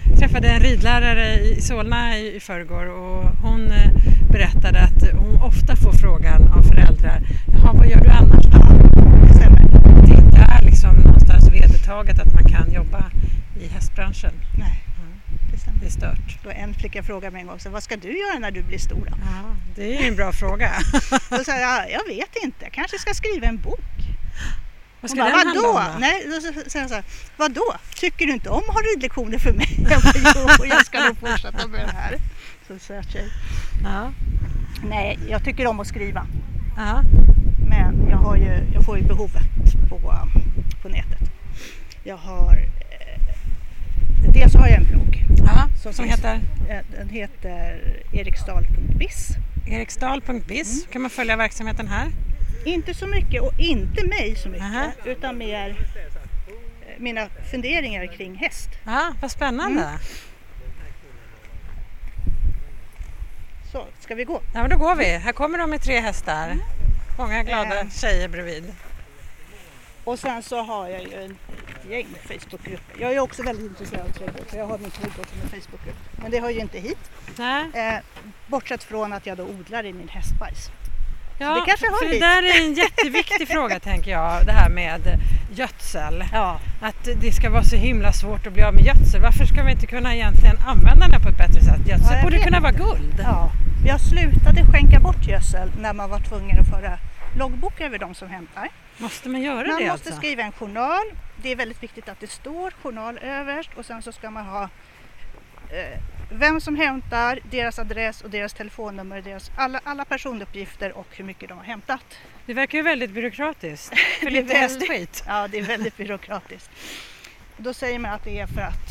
Jag 0.09 0.17
träffade 0.19 0.47
en 0.47 0.59
ridlärare 0.59 1.33
i 1.39 1.61
Solna 1.61 2.17
i 2.17 2.35
i 2.35 2.39
förrgår 2.39 2.85
och 2.85 3.23
hon 3.41 3.71
eh, 3.71 3.91
berättade 4.31 4.79
att 4.81 5.11
hon 5.13 5.41
ofta 5.41 5.75
får 5.75 5.91
frågan 5.91 6.47
av 6.53 6.61
föräldrar 6.61 7.21
Jaha, 7.47 7.73
vad 7.73 7.87
gör 7.87 7.99
du 8.03 8.09
annars 8.09 8.45
då? 8.45 8.59
Det. 9.39 9.49
Det 10.07 10.13
inte 10.13 10.37
är 10.57 10.61
liksom 10.65 10.95
någonstans 10.95 11.49
vedertaget 11.49 12.19
att 12.19 12.33
man 12.33 12.43
kan 12.43 12.71
jobba 12.73 13.03
i 13.61 13.67
hästbranschen. 13.73 14.31
Nej, 14.59 14.83
Det 15.81 15.85
är 15.87 15.91
stört. 15.91 16.43
Då 16.43 16.49
en 16.49 16.73
flicka 16.73 17.03
frågade 17.03 17.31
mig 17.33 17.41
en 17.41 17.47
gång, 17.47 17.59
så, 17.59 17.69
vad 17.69 17.83
ska 17.83 17.95
du 17.97 18.19
göra 18.19 18.39
när 18.39 18.51
du 18.51 18.63
blir 18.63 18.77
stor 18.77 19.05
då? 19.09 19.17
Ja, 19.17 19.55
det 19.75 19.97
är 19.97 20.01
ju 20.01 20.07
en 20.07 20.15
bra 20.15 20.31
fråga. 20.31 20.71
Då 21.29 21.43
sa 21.43 21.57
jag, 21.57 21.91
jag 21.91 22.07
vet 22.07 22.35
inte, 22.43 22.65
jag 22.65 22.71
kanske 22.71 22.99
ska 22.99 23.13
skriva 23.13 23.47
en 23.47 23.57
bok. 23.57 23.79
Vad 25.01 25.11
ska 25.11 25.19
bara, 25.19 25.29
den 25.29 25.37
handla 25.37 25.69
om 25.69 25.75
då? 25.75 25.99
Nej, 25.99 26.25
då 26.25 26.63
sa 26.69 26.79
jag 26.79 26.89
så 26.89 26.95
här, 26.95 27.03
vadå? 27.37 27.73
Tycker 27.95 28.25
du 28.25 28.33
inte 28.33 28.49
om 28.49 28.63
att 28.69 28.75
ha 28.75 28.81
ridlektioner 28.81 29.37
för 29.37 29.53
mig? 29.53 29.85
Jag 29.89 30.01
bara, 30.01 30.13
jo, 30.59 30.65
jag 30.65 30.85
ska 30.85 30.99
nog 30.99 31.17
fortsätta 31.17 31.67
med 31.67 31.81
det 31.81 31.93
här. 31.93 32.17
Så 32.67 32.79
söt 32.79 33.11
tjej. 33.11 33.27
Ja. 33.83 34.11
Nej, 34.89 35.19
jag 35.29 35.43
tycker 35.43 35.67
om 35.67 35.79
att 35.79 35.87
skriva. 35.87 36.27
Ja. 36.77 37.01
Men 37.69 38.09
jag, 38.09 38.17
har 38.17 38.35
ju, 38.35 38.63
jag 38.73 38.85
får 38.85 38.97
ju 38.97 39.03
behovet 39.03 39.43
på, 39.89 39.99
på 40.81 40.89
nätet. 40.89 41.31
Jag 42.03 42.17
har... 42.17 42.57
Eh, 42.91 44.31
dels 44.33 44.53
har 44.53 44.67
jag 44.67 44.77
en 44.77 44.87
blogg. 44.87 45.25
Ja, 45.55 45.67
Som 45.83 45.93
som 45.93 46.05
heter 46.05 46.39
Eh, 46.69 46.79
Den 46.97 47.09
heter 47.09 47.81
eriksdal.biz. 48.13 49.27
eriksdal.biz. 49.67 50.87
kan 50.91 51.01
man 51.01 51.11
följa 51.11 51.35
verksamheten 51.35 51.87
här. 51.87 52.07
Inte 52.65 52.93
så 52.93 53.07
mycket 53.07 53.41
och 53.41 53.59
inte 53.59 54.07
mig 54.07 54.35
så 54.35 54.49
mycket 54.49 54.65
Aha. 54.65 54.91
utan 55.05 55.37
mer 55.37 55.69
eh, 55.69 55.75
mina 56.97 57.27
funderingar 57.51 58.05
kring 58.17 58.35
häst. 58.35 58.69
Ja, 58.85 59.13
vad 59.21 59.31
spännande. 59.31 59.81
Mm. 59.81 59.99
Så, 63.71 63.85
ska 63.99 64.15
vi 64.15 64.23
gå? 64.23 64.41
Ja, 64.53 64.61
men 64.61 64.69
då 64.69 64.77
går 64.77 64.95
vi. 64.95 65.05
Här 65.17 65.31
kommer 65.31 65.57
de 65.57 65.69
med 65.69 65.81
tre 65.81 65.99
hästar. 65.99 66.57
Många 67.17 67.43
glada 67.43 67.79
Eh. 67.79 67.89
tjejer 67.89 68.27
bredvid. 68.27 68.63
Och 70.03 70.19
sen 70.19 70.43
så 70.43 70.61
har 70.61 70.87
jag 70.87 71.01
ju 71.01 71.23
en 71.23 71.37
gäng 71.89 72.07
Facebookgrupper. 72.27 73.01
Jag 73.01 73.13
är 73.13 73.19
också 73.19 73.43
väldigt 73.43 73.65
intresserad 73.65 74.01
av 74.01 74.11
trädgård 74.11 74.45
så 74.49 74.57
jag 74.57 74.67
har 74.67 74.77
min 74.77 74.91
trädgård 74.91 75.25
som 75.27 75.41
en 75.41 75.49
Facebookgrupp. 75.61 75.95
Men 76.21 76.31
det 76.31 76.39
hör 76.39 76.49
ju 76.49 76.59
inte 76.59 76.79
hit. 76.79 77.11
Eh, 77.73 77.95
bortsett 78.47 78.83
från 78.83 79.13
att 79.13 79.25
jag 79.25 79.37
då 79.37 79.43
odlar 79.43 79.85
i 79.85 79.93
min 79.93 80.09
hästbajs. 80.09 80.69
Ja, 81.39 81.55
det 81.55 81.61
kanske 81.67 81.85
hör 81.89 82.07
för 82.07 82.13
det 82.13 82.19
där 82.19 82.43
är 82.43 82.65
en 82.65 82.73
jätteviktig 82.73 83.47
fråga 83.55 83.79
tänker 83.79 84.11
jag, 84.11 84.45
det 84.45 84.51
här 84.51 84.69
med 84.69 85.01
gödsel. 85.53 86.23
Ja, 86.33 86.59
Att 86.81 87.09
det 87.21 87.31
ska 87.31 87.49
vara 87.49 87.63
så 87.63 87.75
himla 87.75 88.13
svårt 88.13 88.47
att 88.47 88.53
bli 88.53 88.63
av 88.63 88.73
med 88.73 88.85
gödsel. 88.85 89.21
Varför 89.21 89.45
ska 89.45 89.63
vi 89.63 89.71
inte 89.71 89.87
kunna 89.87 90.15
egentligen 90.15 90.57
använda 90.65 91.07
den 91.07 91.21
på 91.21 91.29
ett 91.29 91.37
bättre 91.37 91.61
sätt? 91.61 91.79
Ja, 91.85 91.91
Gödsel 91.91 92.13
jag 92.15 92.23
borde 92.23 92.39
kunna 92.39 92.59
vara 92.59 92.71
inte. 92.71 92.83
guld. 92.83 93.15
ja. 93.23 93.51
Jag 93.85 94.01
slutade 94.01 94.65
skänka 94.71 94.99
bort 94.99 95.27
gödsel 95.27 95.71
när 95.79 95.93
man 95.93 96.09
var 96.09 96.19
tvungen 96.19 96.59
att 96.59 96.67
föra 96.67 96.97
loggbok 97.37 97.81
över 97.81 97.97
de 97.97 98.15
som 98.15 98.29
hämtar. 98.29 98.69
Måste 98.97 99.29
man 99.29 99.41
göra 99.41 99.55
Man 99.55 99.65
det 99.65 99.71
måste 99.71 99.91
alltså? 99.91 100.15
skriva 100.15 100.43
en 100.43 100.51
journal. 100.51 101.03
Det 101.43 101.49
är 101.51 101.55
väldigt 101.55 101.83
viktigt 101.83 102.09
att 102.09 102.19
det 102.19 102.27
står 102.31 102.71
journal 102.71 103.17
överst 103.17 103.69
och 103.75 103.85
sen 103.85 104.01
så 104.01 104.11
ska 104.11 104.29
man 104.31 104.45
ha 104.45 104.63
eh, 105.69 105.99
vem 106.31 106.61
som 106.61 106.75
hämtar, 106.75 107.39
deras 107.51 107.79
adress 107.79 108.21
och 108.21 108.29
deras 108.29 108.53
telefonnummer, 108.53 109.21
deras, 109.21 109.51
alla, 109.57 109.81
alla 109.83 110.05
personuppgifter 110.05 110.91
och 110.97 111.07
hur 111.11 111.23
mycket 111.25 111.49
de 111.49 111.57
har 111.57 111.65
hämtat. 111.65 112.03
Det 112.45 112.53
verkar 112.53 112.77
ju 112.77 112.83
väldigt 112.83 113.11
byråkratiskt. 113.11 113.99
För 114.19 114.25
Det 114.25 114.37
är 114.37 114.41
lite 114.41 114.53
väldigt- 114.53 114.89
hästskit. 114.89 115.23
Ja, 115.27 115.47
det 115.47 115.57
är 115.59 115.63
väldigt 115.63 115.97
byråkratiskt. 115.97 116.69
Då 117.57 117.73
säger 117.73 117.99
man 117.99 118.11
att 118.11 118.23
det 118.23 118.39
är 118.39 118.47
för 118.47 118.61
att, 118.61 118.89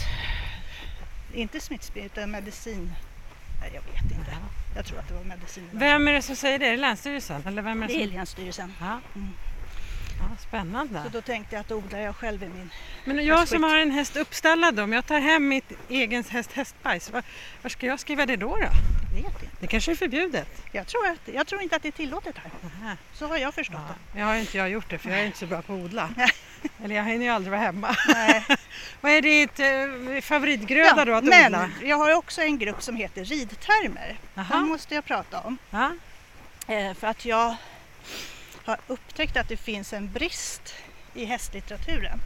inte 1.34 1.60
smittspridning 1.60 2.10
utan 2.14 2.30
medicin. 2.30 2.92
Nej, 3.60 3.70
jag 3.74 3.92
vet 3.92 4.02
inte. 4.18 4.36
Jag 4.76 4.84
tror 4.84 4.98
att 4.98 5.08
det 5.08 5.14
var 5.14 5.24
medicin. 5.24 5.68
Vem 5.72 6.08
är 6.08 6.12
det 6.12 6.22
som 6.22 6.36
säger 6.36 6.58
det? 6.58 6.66
Är 6.66 6.70
det 6.70 6.76
Länsstyrelsen? 6.76 7.42
Eller 7.46 7.62
vem 7.62 7.82
är 7.82 7.88
det 7.88 7.94
Det 7.94 8.02
är 8.02 8.06
som... 8.06 8.16
Länsstyrelsen. 8.16 8.72
Ja. 8.80 9.00
Mm. 9.14 9.28
Ja, 10.20 10.36
spännande. 10.48 11.02
Så 11.02 11.08
då 11.08 11.20
tänkte 11.20 11.54
jag 11.54 11.60
att 11.60 11.68
då 11.68 11.74
odlar 11.76 11.98
jag 11.98 12.16
själv 12.16 12.42
i 12.42 12.48
min. 12.48 12.70
Men 13.04 13.24
jag 13.24 13.48
som 13.48 13.62
har 13.62 13.76
en 13.78 13.90
häst 13.90 14.16
uppställad 14.16 14.74
då, 14.74 14.82
om 14.82 14.92
jag 14.92 15.06
tar 15.06 15.20
hem 15.20 15.48
mitt 15.48 15.72
egen 15.88 16.24
häst 16.24 16.52
hästbajs, 16.52 17.10
var, 17.10 17.22
var 17.62 17.68
ska 17.68 17.86
jag 17.86 18.00
skriva 18.00 18.26
det 18.26 18.36
då? 18.36 18.56
då? 18.56 18.68
Vet 19.14 19.24
inte. 19.24 19.46
Det 19.60 19.66
kanske 19.66 19.90
är 19.90 19.96
förbjudet. 19.96 20.48
Jag 20.72 20.86
tror, 20.86 21.06
att, 21.06 21.34
jag 21.34 21.46
tror 21.46 21.62
inte 21.62 21.76
att 21.76 21.82
det 21.82 21.88
är 21.88 21.92
tillåtet 21.92 22.38
här. 22.38 22.50
Aha. 22.64 22.96
Så 23.12 23.26
har 23.26 23.36
jag 23.38 23.54
förstått 23.54 23.76
Ja, 23.88 23.94
det. 24.12 24.18
jag 24.18 24.26
har 24.26 24.34
inte 24.34 24.58
jag 24.58 24.70
gjort 24.70 24.90
det 24.90 24.98
för 24.98 25.10
jag 25.10 25.20
är 25.20 25.24
inte 25.24 25.38
så 25.38 25.46
bra 25.46 25.62
på 25.62 25.72
att 25.72 25.78
odla. 25.78 26.08
Eller 26.84 26.96
jag 26.96 27.04
hinner 27.04 27.24
ju 27.24 27.30
aldrig 27.30 27.50
vara 27.50 27.60
hemma. 27.60 27.96
Vad 29.00 29.12
är 29.12 29.22
ditt 29.22 29.60
eh, 29.60 30.20
favoritgröda 30.22 31.04
då 31.04 31.14
att 31.14 31.24
men 31.24 31.54
odla? 31.54 31.70
jag 31.82 31.96
har 31.96 32.14
också 32.14 32.42
en 32.42 32.58
grupp 32.58 32.82
som 32.82 32.96
heter 32.96 33.24
ridtermer. 33.24 34.18
Jaha. 34.34 34.46
Den 34.50 34.68
måste 34.68 34.94
jag 34.94 35.04
prata 35.04 35.40
om. 35.40 35.58
Ja. 35.70 35.92
Eh, 36.66 36.94
för 36.94 37.06
att 37.06 37.24
jag 37.24 37.56
har 38.64 38.78
upptäckt 38.86 39.36
att 39.36 39.48
det 39.48 39.56
finns 39.56 39.92
en 39.92 40.12
brist 40.12 40.74
i 41.14 41.24
hästlitteraturen. 41.24 42.20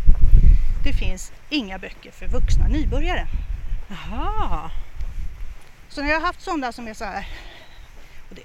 Det 0.85 0.93
finns 0.93 1.33
inga 1.51 1.79
böcker 1.79 2.11
för 2.11 2.27
vuxna 2.27 2.69
nybörjare. 2.69 3.27
Jaha. 3.89 4.71
Så 5.89 6.03
när 6.03 6.09
jag 6.09 6.21
har 6.21 6.27
haft 6.27 6.41
sådana 6.41 6.73
som 6.73 6.89
är 6.89 6.95
så 6.95 7.05
här. 7.05 7.29
Det, 8.31 8.43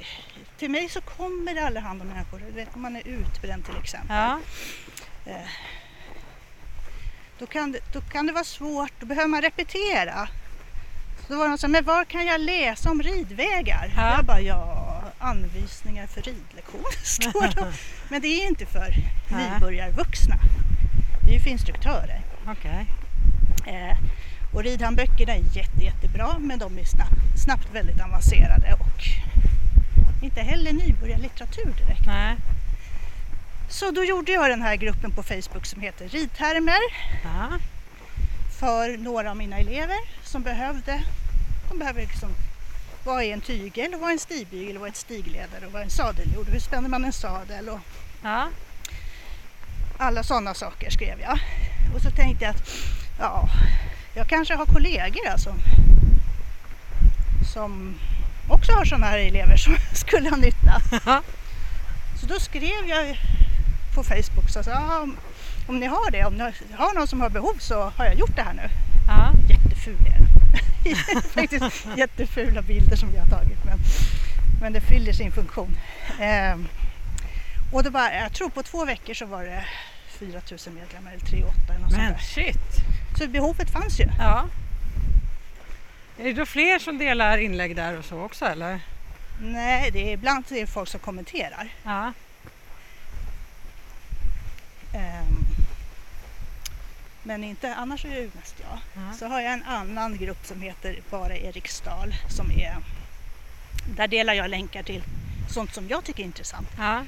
till 0.58 0.71
mig 0.71 0.89
så 0.89 1.02
kommer 1.02 1.54
det 1.54 1.65
allehanda 1.65 2.06
människor. 2.06 2.39
Du 2.39 2.52
vet 2.52 2.75
om 2.75 2.82
man 2.82 2.95
är 2.95 3.08
utbränd 3.08 3.65
till 3.65 3.78
exempel. 3.78 4.15
Ja. 4.15 4.39
Då, 7.39 7.45
kan 7.45 7.71
det, 7.71 7.80
då 7.93 8.02
kan 8.02 8.28
det 8.28 8.34
vara 8.34 8.43
svårt. 8.43 8.91
Då 8.99 9.06
behöver 9.06 9.28
man 9.28 9.41
repetera. 9.41 10.28
Så 11.28 11.34
då 11.34 11.39
var 11.39 11.47
de 11.47 11.58
så 11.58 11.67
här, 11.67 11.71
men 11.71 11.86
var 11.86 12.06
kan 12.06 12.25
jag 12.25 12.41
läsa 12.41 12.91
om 12.91 13.02
ridvägar? 13.02 13.93
Ja. 13.95 14.15
Jag 14.15 14.25
bara, 14.25 14.41
ja, 14.41 14.88
anvisningar 15.19 16.08
för 16.08 16.21
ridlektioner 16.21 16.91
står 17.03 17.47
det. 17.55 17.73
Men 18.10 18.21
det 18.21 18.27
är 18.27 18.47
inte 18.47 18.65
för 18.65 18.95
nybörjarvuxna. 19.29 20.36
Det 21.27 21.36
är 21.36 21.39
för 21.39 21.49
instruktörer. 21.49 22.21
Okej. 22.47 22.86
Eh, 23.67 23.97
och 24.53 24.63
ridhandböckerna 24.63 25.34
är 25.34 25.55
jätte, 25.58 25.84
jättebra 25.84 26.39
men 26.39 26.60
de 26.60 26.79
är 26.79 26.84
snabbt, 26.86 27.39
snabbt 27.43 27.67
väldigt 27.73 28.01
avancerade 28.01 28.73
och 28.73 29.03
inte 30.23 30.41
heller 30.41 30.73
nybörjarlitteratur 30.73 31.73
direkt. 31.77 32.05
Nej. 32.05 32.36
Så 33.69 33.91
då 33.91 34.03
gjorde 34.03 34.32
jag 34.32 34.49
den 34.49 34.62
här 34.62 34.75
gruppen 34.75 35.12
på 35.12 35.23
Facebook 35.23 35.65
som 35.65 35.82
heter 35.82 36.08
Ridtermer 36.10 36.79
Ja. 37.23 37.47
för 38.60 38.97
några 38.97 39.29
av 39.32 39.38
mina 39.38 39.58
elever 39.58 39.97
som 40.23 40.43
behövde. 40.43 41.03
De 41.69 41.79
behöver 41.79 42.01
liksom, 42.01 42.29
vad 43.03 43.23
är 43.23 43.33
en 43.33 43.41
tygel, 43.41 43.95
vad 43.99 44.09
är 44.09 44.13
en 44.13 44.19
stigbygel, 44.19 44.77
vad 44.77 44.88
är 44.88 44.91
ett 44.91 44.97
stigledare 44.97 45.65
och 45.65 45.71
vad 45.71 45.81
är 45.81 45.85
en 45.85 45.91
sadeljord, 45.91 46.47
hur 46.49 46.59
spänner 46.59 46.89
man 46.89 47.05
en 47.05 47.13
sadel 47.13 47.69
och 47.69 47.79
Ja. 48.23 48.47
alla 49.97 50.23
sådana 50.23 50.53
saker 50.53 50.89
skrev 50.89 51.19
jag. 51.21 51.39
Och 51.95 52.01
så 52.01 52.09
tänkte 52.12 52.45
jag 52.45 52.55
att 52.55 52.69
ja, 53.19 53.49
jag 54.15 54.27
kanske 54.27 54.55
har 54.55 54.65
kollegor 54.65 55.25
här 55.29 55.38
som, 55.38 55.53
som 57.53 57.95
också 58.49 58.71
har 58.71 58.85
sådana 58.85 59.05
här 59.05 59.17
elever 59.19 59.57
som 59.57 59.75
skulle 59.93 60.29
ha 60.29 60.38
nytta. 60.38 60.81
Så 62.21 62.25
då 62.25 62.39
skrev 62.39 62.88
jag 62.88 63.17
på 63.95 64.03
Facebook 64.03 64.49
så 64.49 64.63
sa 64.63 64.71
ja, 64.71 64.99
om, 64.99 65.17
om 65.67 65.79
ni 65.79 65.85
har 65.88 66.12
det, 66.12 66.25
om 66.25 66.33
ni 66.33 66.43
har 66.77 66.93
någon 66.95 67.07
som 67.07 67.21
har 67.21 67.29
behov 67.29 67.55
så 67.59 67.89
har 67.97 68.05
jag 68.05 68.15
gjort 68.15 68.35
det 68.35 68.41
här 68.41 68.53
nu. 68.53 68.69
Ja. 69.07 69.31
Jätteful 69.49 69.93
är 70.07 70.19
den. 70.19 70.27
Faktiskt 71.33 71.87
jättefula 71.97 72.61
bilder 72.61 72.95
som 72.95 73.13
jag 73.13 73.21
har 73.21 73.39
tagit 73.39 73.65
men, 73.65 73.79
men 74.61 74.73
det 74.73 74.81
fyller 74.81 75.13
sin 75.13 75.31
funktion. 75.31 75.77
Ehm, 76.19 76.67
och 77.73 77.83
det 77.83 77.89
var, 77.89 78.11
jag 78.11 78.33
tror 78.33 78.49
på 78.49 78.63
två 78.63 78.85
veckor 78.85 79.13
så 79.13 79.25
var 79.25 79.43
det 79.43 79.65
4000 80.19 80.73
medlemmar 80.73 81.11
eller 81.11 81.25
3 81.25 81.43
8 81.43 81.55
eller 81.69 81.79
något 81.79 81.91
Men 81.91 82.19
shit. 82.19 82.75
Så 83.17 83.27
behovet 83.27 83.69
fanns 83.69 83.99
ju. 83.99 84.05
Ja. 84.19 84.45
Är 86.19 86.23
det 86.23 86.33
då 86.33 86.45
fler 86.45 86.79
som 86.79 86.97
delar 86.97 87.37
inlägg 87.37 87.75
där 87.75 87.97
och 87.97 88.05
så 88.05 88.21
också 88.21 88.45
eller? 88.45 88.79
Nej, 89.41 89.91
det 89.91 90.09
är 90.09 90.13
ibland 90.13 90.45
är 90.51 90.55
det 90.55 90.67
folk 90.67 90.89
som 90.89 90.99
kommenterar. 90.99 91.69
Ja. 91.83 92.13
Ehm, 94.93 95.48
men 97.29 97.43
inte, 97.43 97.75
annars 97.75 98.05
är 98.05 98.09
det 98.09 98.35
mest 98.35 98.55
jag. 98.59 98.79
Ja. 98.93 99.13
Så 99.19 99.25
har 99.27 99.41
jag 99.41 99.53
en 99.53 99.63
annan 99.63 100.17
grupp 100.17 100.45
som 100.45 100.61
heter 100.61 100.99
Bara 101.09 101.37
Eriksdal 101.37 102.15
som 102.29 102.51
är 102.51 102.77
där 103.95 104.07
delar 104.07 104.33
jag 104.33 104.49
länkar 104.49 104.83
till 104.83 105.03
sånt 105.49 105.73
som 105.73 105.87
jag 105.87 106.03
tycker 106.03 106.23
är 106.23 106.25
intressant. 106.25 106.67
ja. 106.77 107.03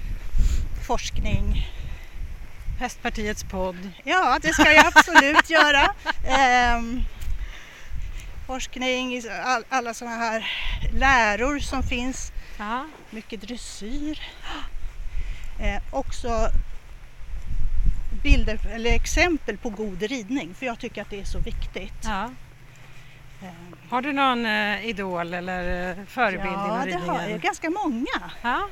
Forskning. 0.88 1.67
Hästpartiets 2.79 3.43
podd. 3.43 3.89
Ja, 4.03 4.39
det 4.41 4.53
ska 4.53 4.73
jag 4.73 4.86
absolut 4.88 5.49
göra. 5.60 5.95
Ehm, 6.27 7.01
forskning, 8.47 9.21
all, 9.43 9.63
alla 9.69 9.93
sådana 9.93 10.15
här 10.17 10.47
läror 10.93 11.60
som 11.60 11.84
finns. 11.84 12.31
Ja. 12.57 12.86
Mycket 13.10 13.41
dressyr. 13.41 14.19
Eh, 15.60 15.81
också 15.91 16.49
bilder 18.23 18.60
eller 18.73 18.93
exempel 18.93 19.57
på 19.57 19.69
god 19.69 20.01
ridning 20.03 20.53
för 20.53 20.65
jag 20.65 20.79
tycker 20.79 21.01
att 21.01 21.10
det 21.10 21.19
är 21.19 21.25
så 21.25 21.39
viktigt. 21.39 21.93
ja. 22.03 22.29
Ehm, 23.43 23.75
Har 23.89 24.01
du 24.01 24.13
någon 24.13 24.45
eh, 24.45 24.86
idol 24.86 25.34
eller 25.34 25.89
eh, 25.89 26.05
förebild 26.07 26.53
ja, 26.53 26.65
inom 26.65 26.79
det 26.79 26.86
ridningen? 26.86 27.10
har 27.10 27.29
jag. 27.29 27.41
Ganska 27.41 27.69
många. 27.69 28.31
Ja. 28.41 28.67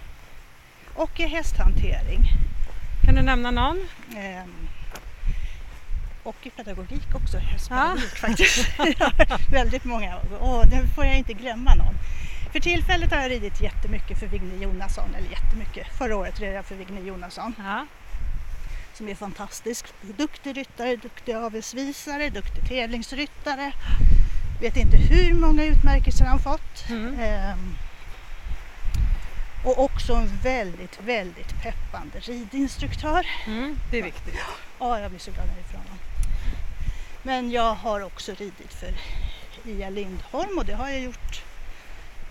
Och 0.95 1.19
i 1.19 1.23
hästhantering. 1.27 2.19
Kan 3.05 3.15
du 3.15 3.21
nämna 3.21 3.51
någon? 3.51 3.88
Ehm, 4.17 4.67
och 6.23 6.35
i 6.43 6.49
pedagogik 6.49 7.15
också. 7.15 7.38
Hästpedagogik 7.38 8.03
Ja. 8.13 8.19
faktiskt. 8.27 8.69
Väldigt 9.51 9.83
många. 9.83 10.17
Åh, 10.41 10.63
nu 10.71 10.88
får 10.95 11.05
jag 11.05 11.17
inte 11.17 11.33
glömma 11.33 11.75
någon. 11.75 11.93
För 12.51 12.59
tillfället 12.59 13.12
har 13.13 13.21
jag 13.21 13.31
ridit 13.31 13.62
jättemycket 13.62 14.19
för 14.19 14.27
Vigne 14.27 14.63
Jonasson. 14.63 15.15
Eller 15.15 15.29
jättemycket. 15.29 15.88
Förra 15.97 16.15
året 16.17 16.39
red 16.39 16.53
jag 16.55 16.65
för 16.65 16.75
Vigne 16.75 17.01
Jonasson. 17.01 17.53
Ja. 17.57 17.85
Som 18.99 19.09
är 19.09 19.15
fantastisk. 19.15 19.85
Duktig 20.01 20.57
ryttare, 20.57 20.95
duktig 20.95 21.33
avelsvisare, 21.33 22.29
duktig 22.29 22.67
tävlingsryttare. 22.67 23.71
Vet 24.62 24.77
inte 24.77 24.97
hur 24.97 25.33
många 25.33 25.65
utmärkelser 25.65 26.25
han 26.25 26.39
fått. 26.39 26.89
Mm. 26.89 27.19
Ehm, 27.19 27.75
Och 29.65 29.83
också 29.83 30.13
en 30.13 30.27
väldigt, 30.43 31.01
väldigt 31.01 31.62
peppande 31.63 32.19
ridinstruktör. 32.19 33.27
Mm, 33.47 33.79
det 33.91 33.99
är 33.99 34.03
viktigt. 34.03 34.35
Ja, 34.79 34.99
jag 34.99 35.09
blir 35.12 35.19
så 35.19 35.31
glad 35.31 35.47
när 35.47 35.55
jag 35.55 35.79
honom. 35.79 35.99
Men 37.23 37.51
jag 37.51 37.73
har 37.73 38.01
också 38.01 38.33
ridit 38.33 38.73
för 38.73 38.93
Ia 39.69 39.89
Lindholm 39.89 40.57
och 40.57 40.65
det 40.65 40.73
har 40.73 40.89
jag 40.89 40.99
gjort 41.01 41.43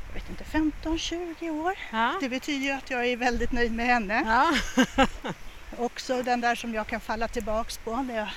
jag 0.09 0.15
vet 0.15 0.31
inte, 0.31 0.45
15-20 0.89 1.51
år. 1.51 1.75
Ja. 1.93 2.15
Det 2.21 2.29
betyder 2.29 2.67
ju 2.67 2.73
att 2.73 2.91
jag 2.91 3.07
är 3.07 3.17
väldigt 3.17 3.53
nöjd 3.53 3.73
med 3.73 3.87
henne. 3.87 4.25
Ja. 4.27 4.53
Också 5.79 6.23
den 6.23 6.41
där 6.41 6.55
som 6.55 6.75
jag 6.75 6.87
kan 6.87 7.01
falla 7.01 7.29
tillbaks 7.29 7.79
på 7.79 7.97
när 8.03 8.17
jag 8.17 8.29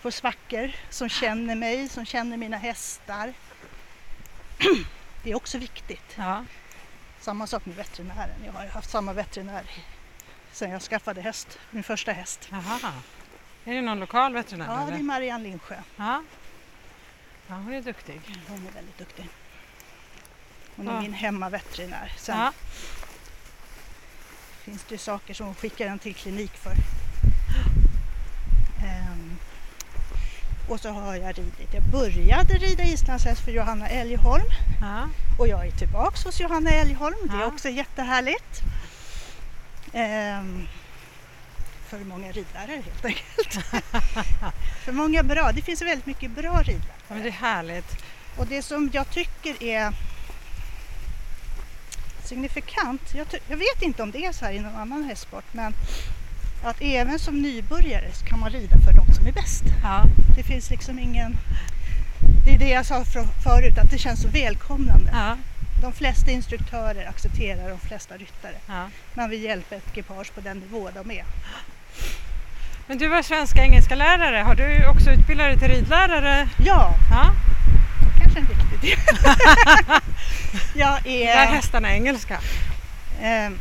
får 0.00 0.10
svackor, 0.10 0.70
som 0.90 1.08
känner 1.08 1.54
mig, 1.54 1.88
som 1.88 2.06
känner 2.06 2.36
mina 2.36 2.56
hästar. 2.56 3.32
Det 5.22 5.30
är 5.30 5.34
också 5.34 5.58
viktigt. 5.58 6.14
ja. 6.16 6.44
Samma 7.20 7.46
sak 7.46 7.66
med 7.66 7.76
veterinären. 7.76 8.44
Jag 8.46 8.52
har 8.52 8.66
haft 8.66 8.90
samma 8.90 9.12
veterinär 9.12 9.62
sedan 10.52 10.70
jag 10.70 10.82
skaffade 10.82 11.20
häst, 11.20 11.58
min 11.70 11.82
första 11.82 12.12
häst. 12.12 12.48
Jaha. 12.50 12.92
Är 13.64 13.74
det 13.74 13.80
någon 13.80 14.00
lokal 14.00 14.32
veterinär? 14.32 14.66
Ja, 14.66 14.76
det 14.76 14.82
eller? 14.82 14.98
är 14.98 15.02
Marianne 15.02 15.44
Lindsjö. 15.44 15.76
ja. 15.96 16.22
ja, 17.48 17.54
hon 17.54 17.72
är 17.72 17.82
duktig. 17.82 18.20
Hon 18.48 18.66
är 18.66 18.72
väldigt 18.72 18.98
duktig. 18.98 19.28
Hon 20.76 20.88
är 20.88 20.92
Ja. 20.94 21.00
min 21.00 21.12
hemmaveterinär. 21.12 22.12
Sen 22.16 22.38
Ja. 22.38 22.52
Finns 24.64 24.84
det 24.88 24.98
saker 24.98 25.34
som 25.34 25.46
hon 25.46 25.54
skickar 25.54 25.86
en 25.86 25.98
till 25.98 26.14
klinik 26.14 26.52
för. 26.56 26.72
Ehm, 28.86 29.36
och 30.68 30.80
så 30.80 30.88
har 30.90 31.14
jag 31.16 31.38
ridit. 31.38 31.74
Jag 31.74 31.82
började 31.82 32.54
rida 32.54 32.84
islandshäst 32.84 33.40
för 33.44 33.52
Johanna 33.52 33.88
Älgholm 33.88 34.44
Ja. 34.80 35.08
och 35.38 35.48
jag 35.48 35.66
är 35.66 35.70
tillbaks 35.70 36.24
hos 36.24 36.40
Johanna 36.40 36.70
Älgholm. 36.70 37.16
Det 37.30 37.36
är 37.36 37.40
Ja. 37.40 37.46
också 37.46 37.68
jättehärligt. 37.68 38.60
Ehm, 39.92 40.68
för 41.88 41.98
många 41.98 42.32
ridlärare 42.32 42.82
helt 42.84 43.04
enkelt. 43.04 43.54
för 44.84 44.92
många 44.92 45.22
bra. 45.22 45.52
Det 45.52 45.62
finns 45.62 45.82
väldigt 45.82 46.06
mycket 46.06 46.30
bra 46.30 46.62
ridlärare. 46.62 46.84
ja, 47.08 47.14
men 47.14 47.22
det 47.22 47.28
är 47.28 47.32
härligt. 47.32 47.96
Och 48.36 48.46
det 48.46 48.62
som 48.62 48.90
jag 48.92 49.10
tycker 49.10 49.62
är 49.62 49.92
signifikant, 52.30 53.14
jag, 53.14 53.26
jag 53.48 53.56
vet 53.56 53.82
inte 53.82 54.02
om 54.02 54.10
det 54.10 54.24
är 54.24 54.32
så 54.32 54.44
här 54.44 54.52
i 54.52 54.60
någon 54.60 54.76
annan 54.76 55.04
hästsport, 55.04 55.44
men 55.52 55.74
att 56.64 56.76
även 56.80 57.18
som 57.18 57.42
nybörjare 57.42 58.12
så 58.12 58.24
kan 58.26 58.40
man 58.40 58.50
rida 58.50 58.76
för 58.78 58.92
de 58.92 59.14
som 59.14 59.26
är 59.26 59.32
bäst. 59.32 59.64
Ja. 59.82 60.04
Det 60.36 60.42
finns 60.42 60.70
liksom 60.70 60.98
ingen... 60.98 61.36
Det 62.44 62.54
är 62.54 62.58
det 62.58 62.68
jag 62.68 62.86
sa 62.86 63.04
för, 63.04 63.22
förut, 63.44 63.78
att 63.78 63.90
det 63.90 63.98
känns 63.98 64.22
så 64.22 64.28
välkomnande. 64.28 65.10
Ja. 65.12 65.36
De 65.82 65.92
flesta 65.92 66.30
instruktörer 66.30 67.08
accepterar 67.08 67.68
de 67.70 67.78
flesta 67.78 68.14
ryttare. 68.16 68.54
Ja. 68.66 68.88
Man 69.14 69.30
vill 69.30 69.42
hjälpa 69.42 69.74
ett 69.74 69.88
ekipage 69.92 70.34
på 70.34 70.40
den 70.40 70.58
nivå 70.58 70.90
de 70.94 71.10
är. 71.10 71.24
Men 72.86 72.98
du 72.98 73.08
var 73.08 73.22
svenska 73.22 73.62
engelska 73.62 73.94
lärare. 73.94 74.36
Har 74.42 74.54
du 74.54 74.86
också 74.86 75.10
utbildat 75.10 75.46
dig 75.46 75.58
till 75.58 75.68
ridlärare? 75.68 76.48
Ja, 76.64 76.94
Ja. 77.10 77.32
kanske 78.22 78.38
en 78.40 78.46
viktig 78.46 78.80
del. 78.80 78.98
jag 80.74 81.06
är... 81.06 81.24
Lär 81.34 81.46
hästarna 81.46 81.92
engelska? 81.92 82.40
Ehm, 83.22 83.58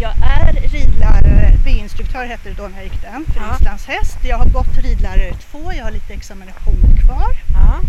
Jag 0.00 0.12
är 0.22 0.52
ridlärare, 0.52 1.52
B-instruktör 1.64 2.24
hette 2.26 2.48
det 2.48 2.54
då 2.54 2.68
när 2.68 2.76
jag 2.76 2.84
gick 2.84 3.02
den, 3.02 3.24
för 3.24 3.40
Ja. 3.40 3.56
islandshäst. 3.60 4.18
Jag 4.24 4.36
har 4.38 4.46
gått 4.46 4.76
ridlärare 4.82 5.34
två, 5.34 5.72
jag 5.72 5.84
har 5.84 5.90
lite 5.90 6.12
examinationer 6.14 7.00
kvar. 7.06 7.30
Ja. 7.54 7.80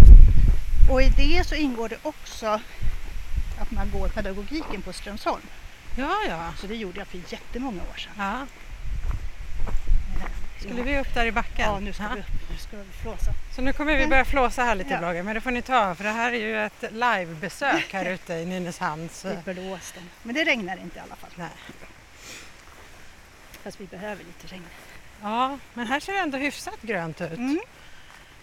Och 0.93 1.01
i 1.01 1.09
det 1.17 1.47
så 1.47 1.55
ingår 1.55 1.89
det 1.89 1.97
också 2.03 2.59
att 3.61 3.71
man 3.71 3.89
går 3.91 4.07
pedagogiken 4.07 4.81
på 4.81 4.93
Strömsholm. 4.93 5.41
Ja, 5.95 6.15
ja. 6.29 6.39
Så 6.57 6.67
det 6.67 6.75
gjorde 6.75 6.97
jag 6.99 7.07
för 7.07 7.19
jättemånga 7.29 7.81
år 7.81 7.97
sedan. 7.97 8.13
ja. 8.17 8.37
Skulle 10.61 10.81
vi 10.83 10.99
upp 10.99 11.13
där 11.13 11.25
i 11.25 11.31
backen? 11.31 11.65
Ja, 11.65 11.79
nu 11.79 11.93
ska 11.93 12.07
vi. 12.07 12.23
Nu 12.51 12.57
ska 12.57 12.77
vi 12.77 12.83
flåsa. 13.01 13.31
Så 13.55 13.61
nu 13.61 13.73
kommer 13.73 13.97
vi 13.97 14.07
börja 14.07 14.25
flåsa 14.25 14.63
här 14.63 14.75
lite 14.75 14.93
Ja. 14.93 14.99
bloggen, 14.99 15.25
men 15.25 15.35
det 15.35 15.41
får 15.41 15.51
ni 15.51 15.61
ta 15.61 15.95
för 15.95 16.03
det 16.03 16.09
här 16.09 16.31
är 16.31 16.37
ju 16.39 16.65
ett 16.65 16.83
livebesök 16.91 17.93
här 17.93 18.05
ute 18.13 18.33
i 18.33 18.45
Nynäshamn. 18.45 19.09
Så. 19.09 19.27
Det 19.27 19.53
blåste. 19.53 19.99
Men 20.23 20.35
det 20.35 20.43
regnar 20.43 20.77
inte 20.77 20.97
i 20.97 21.01
alla 21.01 21.15
fall. 21.15 21.29
Nej. 21.35 21.49
Fast 23.63 23.81
vi 23.81 23.85
behöver 23.85 24.23
lite 24.23 24.47
regn. 24.47 24.65
Ja, 25.21 25.57
men 25.73 25.87
här 25.87 25.99
ser 25.99 26.13
det 26.13 26.19
ändå 26.19 26.37
hyfsat 26.37 26.81
grönt 26.81 27.21
ut. 27.21 27.37
Mm. 27.37 27.59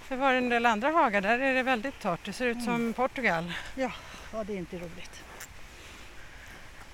För 0.02 0.16
var 0.16 0.32
en 0.34 0.48
del 0.48 0.66
andra 0.66 0.90
hagar 0.90 1.20
där 1.20 1.38
är 1.38 1.54
det 1.54 1.62
väldigt 1.62 2.00
torrt. 2.00 2.20
Det 2.24 2.32
ser 2.32 2.46
ut 2.46 2.62
som 2.64 2.92
Portugal. 2.92 3.52
Ja, 3.74 3.90
det 4.46 4.52
är 4.52 4.56
inte 4.56 4.76
roligt. 4.76 5.22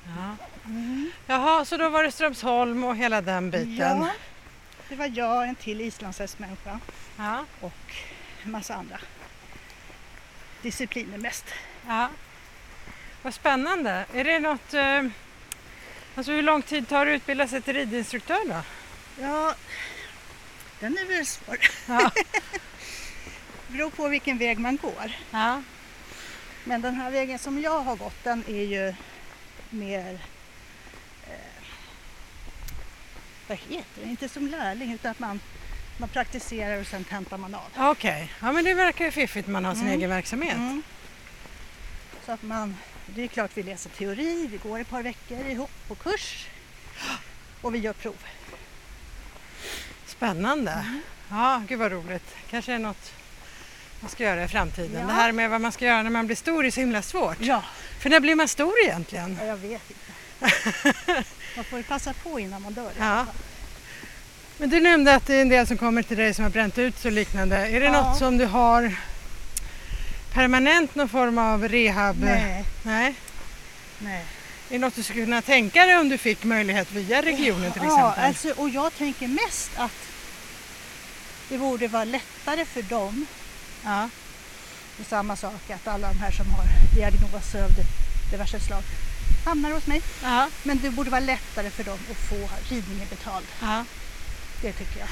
Ja. 0.07 0.37
Mm. 0.65 1.11
Jaha, 1.27 1.65
så 1.65 1.77
då 1.77 1.89
var 1.89 2.03
det 2.03 2.13
Strömsholm 2.13 2.85
och 2.85 2.97
hela 2.97 3.21
den 3.21 3.51
biten. 3.51 3.77
Ja, 3.77 4.09
det 4.89 4.97
var 4.97 5.11
jag, 5.15 5.49
en 5.49 5.55
till 5.55 5.81
islandshästmänniska 5.81 6.81
Ja. 7.17 7.45
och 7.61 7.95
en 8.45 8.51
massa 8.51 8.75
andra 8.75 9.01
discipliner 10.63 11.19
mest. 11.19 11.45
ja. 11.87 12.09
Vad 13.23 13.35
spännande. 13.35 14.05
Är 14.15 14.25
det 14.25 14.39
något... 14.39 14.75
Eh, 14.75 15.03
alltså 16.15 16.33
hur 16.33 16.43
lång 16.43 16.63
tid 16.63 16.89
tar 16.89 17.07
det 17.07 17.13
att 17.13 17.17
utbilda 17.17 17.49
sig 17.49 17.63
till 17.63 17.75
ridinstruktör 17.75 18.49
då? 18.49 18.63
Ja, 19.23 19.55
den 20.81 20.99
är 20.99 21.05
väl 21.05 21.27
svår. 21.27 21.59
Ja. 21.89 22.11
beror 23.69 23.91
på 23.91 24.09
vilken 24.09 24.39
väg 24.39 24.59
man 24.59 24.77
går. 24.77 25.13
ja. 25.31 25.63
Men 26.65 26.81
den 26.81 26.95
här 26.95 27.11
vägen 27.11 27.39
som 27.39 27.61
jag 27.61 27.81
har 27.81 27.97
gått 27.97 28.25
den 28.25 28.45
är 28.49 28.63
ju 28.65 28.95
mer 29.71 30.19
eh, 31.27 31.65
vad 33.55 33.77
heter 33.77 34.03
det? 34.05 34.09
Inte 34.11 34.29
som 34.29 34.47
lärling 34.49 34.93
utan 34.93 35.11
att 35.11 35.19
man, 35.19 35.41
man 35.99 36.09
praktiserar 36.09 36.81
och 36.81 36.87
sen 36.87 37.05
tentar 37.05 37.39
man 37.39 37.55
av. 37.55 37.91
Okej, 37.91 38.33
ja 38.41 38.53
men 38.53 38.65
det 38.65 38.75
verkar 38.75 39.05
ju 39.05 39.11
fiffigt 39.11 39.49
man 39.49 39.65
har 39.65 39.75
sin 39.75 39.83
Mm. 39.83 39.95
egen 39.99 40.11
verksamhet. 40.11 40.55
Mm. 40.57 40.83
Så 42.27 42.33
att 42.33 42.43
man, 42.43 42.77
det 43.07 43.23
är 43.23 43.27
klart 43.29 43.51
vi 43.55 43.63
läser 43.63 43.91
teori, 43.91 44.47
vi 44.47 44.57
går 44.57 44.79
ett 44.79 44.89
par 44.89 45.03
veckor 45.03 45.47
ihop 45.47 45.71
på 45.89 45.95
kurs 45.95 46.47
och 47.63 47.75
vi 47.75 47.79
gör 47.79 47.93
prov. 47.93 48.17
Spännande. 50.07 50.71
Mm. 50.73 51.01
Ja, 51.31 51.63
gud 51.69 51.79
vad 51.79 51.93
roligt. 51.93 52.35
Kanske 52.51 52.73
är 52.73 52.79
något 52.79 53.13
man 54.01 54.11
ska 54.11 54.25
göra 54.25 54.45
i 54.45 54.49
framtiden. 54.49 55.01
Ja. 55.01 55.07
Det 55.07 55.13
här 55.13 55.33
med 55.33 55.51
vad 55.51 55.61
man 55.61 55.73
ska 55.73 55.85
göra 55.85 56.03
när 56.03 56.11
man 56.11 56.27
blir 56.27 56.37
stor 56.37 56.67
är 56.67 56.71
så 56.71 56.81
himla 56.81 57.03
svårt. 57.03 57.37
Ja, 57.41 57.65
För 58.01 58.11
när 58.11 58.21
blir 58.21 58.35
man 58.35 58.49
stor 58.49 58.73
egentligen? 58.85 59.39
jag 59.47 59.57
vet 59.57 59.91
inte. 59.91 60.01
Man 61.57 61.65
får 61.65 61.79
ju 61.79 61.83
passa 61.85 62.13
på 62.13 62.41
innan 62.41 62.63
man 62.63 62.73
dör. 62.73 62.91
Ja. 62.99 63.27
Men 64.59 64.71
du 64.71 64.81
nämnde 64.81 65.15
att 65.15 65.27
det 65.27 65.35
är 65.37 65.41
en 65.43 65.49
del 65.49 65.67
som 65.67 65.79
kommer 65.79 66.03
till 66.03 66.17
dig 66.17 66.35
som 66.35 66.43
har 66.45 66.51
bränt 66.51 66.79
ut 66.79 66.99
sig 66.99 67.09
och 67.09 67.13
liknande. 67.15 67.57
Är 67.57 67.81
det 67.81 67.87
Ja. 67.87 67.93
något 67.93 68.19
som 68.19 68.37
du 68.39 68.47
har 68.47 68.95
permanent 70.33 70.95
någon 70.95 71.09
form 71.09 71.39
av 71.39 71.69
rehab? 71.69 72.17
Nej, 72.21 72.65
Nej. 72.83 73.15
nej. 73.99 74.21
Är 74.69 74.73
det 74.73 74.79
något 74.79 74.95
du 74.95 75.03
skulle 75.03 75.25
kunna 75.25 75.43
tänka 75.43 75.87
dig 75.87 75.97
om 75.99 76.09
du 76.09 76.19
fick 76.19 76.45
möjlighet 76.45 76.93
via 76.93 77.23
regionen 77.23 77.73
till 77.73 77.83
Ja, 77.85 77.89
exempel? 78.11 78.25
alltså, 78.25 78.63
och 78.63 78.69
jag 78.69 78.95
tänker 78.99 79.29
mest 79.29 79.71
att 79.77 79.93
det 81.49 81.59
borde 81.59 81.89
vara 81.89 82.05
lättare 82.05 82.65
för 82.65 82.83
dem. 82.83 83.27
Ja. 83.85 84.09
Är 85.01 85.05
samma 85.09 85.37
sak 85.37 85.71
att 85.71 85.89
alla 85.89 86.09
de 86.09 86.19
här 86.19 86.31
som 86.31 86.47
har 86.51 86.65
diagnoser 86.97 87.63
av 87.65 87.71
di- 87.71 88.31
diverse 88.31 88.61
slag 88.61 88.83
hamnar 89.45 89.71
hos 89.71 89.87
mig. 89.87 90.03
Ja. 90.23 90.49
Men 90.63 90.79
det 90.83 90.91
borde 90.91 91.11
vara 91.11 91.21
lättare 91.21 91.71
för 91.71 91.85
dem 91.85 91.99
att 92.11 92.17
få 92.17 92.51
ridningen 92.75 93.07
betald. 93.11 93.47
Ja. 93.61 93.85
Det 94.63 94.73
tycker 94.73 94.99
jag. 95.01 95.09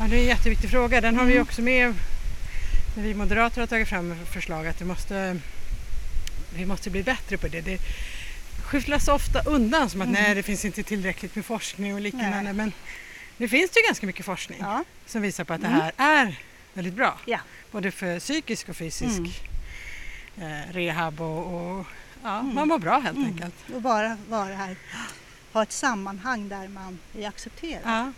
ja, 0.00 0.06
det 0.10 0.16
är 0.16 0.20
en 0.20 0.26
jätteviktig 0.26 0.70
fråga. 0.70 1.00
Den 1.00 1.16
har 1.16 1.24
vi 1.24 1.32
Mm. 1.32 1.42
också 1.42 1.62
med 1.62 1.94
när 2.96 3.02
vi 3.02 3.14
moderater 3.14 3.60
har 3.60 3.66
tagit 3.66 3.88
fram 3.88 4.14
förslag 4.32 4.66
att 4.66 4.78
det 4.78 4.84
måste, 4.84 5.40
vi 6.54 6.66
måste 6.66 6.90
bli 6.90 7.02
bättre 7.02 7.36
på 7.38 7.48
det. 7.48 7.60
Det 7.60 7.78
skyfflas 8.64 9.08
ofta 9.08 9.42
undan 9.42 9.90
som 9.90 10.00
att 10.00 10.08
Mm. 10.08 10.22
nej, 10.22 10.34
det 10.34 10.42
finns 10.42 10.64
inte 10.64 10.82
tillräckligt 10.82 11.34
med 11.34 11.44
forskning 11.44 11.94
och 11.94 12.00
liknande. 12.00 12.42
Nej. 12.42 12.52
Men 12.52 12.72
nu 13.36 13.48
finns 13.48 13.70
det 13.70 13.80
ju 13.80 13.86
ganska 13.86 14.06
mycket 14.06 14.26
forskning 14.26 14.58
Ja. 14.60 14.84
som 15.06 15.22
visar 15.22 15.44
på 15.44 15.52
att 15.52 15.60
Mm. 15.60 15.72
det 15.72 15.82
här 15.82 15.92
är 16.24 16.40
väldigt 16.74 16.94
bra. 16.94 17.18
Ja. 17.24 17.38
Både 17.70 17.90
för 17.90 18.20
psykisk 18.20 18.68
och 18.68 18.76
fysisk 18.76 19.20
Mm. 20.36 20.52
eh, 20.52 20.72
rehab 20.72 21.20
och, 21.20 21.54
och 21.78 21.86
ja, 22.26 22.38
Mm. 22.40 22.54
man 22.54 22.68
mår 22.68 22.78
bra 22.78 22.98
helt 22.98 23.16
Mm. 23.16 23.28
enkelt. 23.28 23.54
Och 23.74 23.82
bara 23.82 24.16
vara 24.28 24.54
här, 24.54 24.76
ha 25.52 25.62
ett 25.62 25.72
sammanhang 25.72 26.48
där 26.48 26.68
man 26.68 26.98
är 27.18 27.28
accepterad, 27.28 27.82
Ja. 27.84 28.12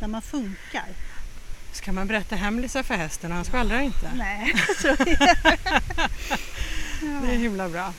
där 0.00 0.08
man 0.08 0.22
funkar. 0.22 0.84
Ska 1.72 1.92
man 1.92 2.06
berätta 2.06 2.36
hemlisar 2.36 2.82
för 2.82 2.94
hästen 2.94 3.30
och 3.30 3.36
han 3.36 3.44
skvallrar 3.44 3.80
inte? 3.80 4.10
Nej, 4.16 4.54
så 4.82 4.88
är 4.88 4.96
det. 4.96 5.38
Det 7.22 7.32
är 7.32 7.36
himla 7.38 7.68
bra. 7.68 7.92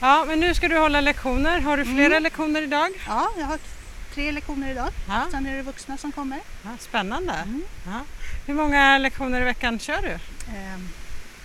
Ja, 0.00 0.24
men 0.28 0.40
nu 0.40 0.54
ska 0.54 0.68
du 0.68 0.78
hålla 0.78 1.00
lektioner. 1.00 1.60
Har 1.60 1.76
du 1.76 1.84
flera 1.84 2.06
Mm. 2.06 2.22
lektioner 2.22 2.62
idag? 2.62 2.90
Ja, 3.06 3.28
jag 3.38 3.46
har 3.46 3.58
tre 4.14 4.32
lektioner 4.32 4.70
idag. 4.70 4.88
Ja. 5.08 5.26
Sen 5.30 5.46
är 5.46 5.56
det 5.56 5.62
vuxna 5.62 5.96
som 5.98 6.12
kommer. 6.12 6.38
ja 6.62 6.70
spännande. 6.78 7.32
Mm. 7.32 7.62
Ja. 7.86 8.00
Hur 8.46 8.54
många 8.54 8.98
lektioner 8.98 9.40
i 9.40 9.44
veckan 9.44 9.78
kör 9.78 10.02
du? 10.02 10.12
Ehm, 10.56 10.88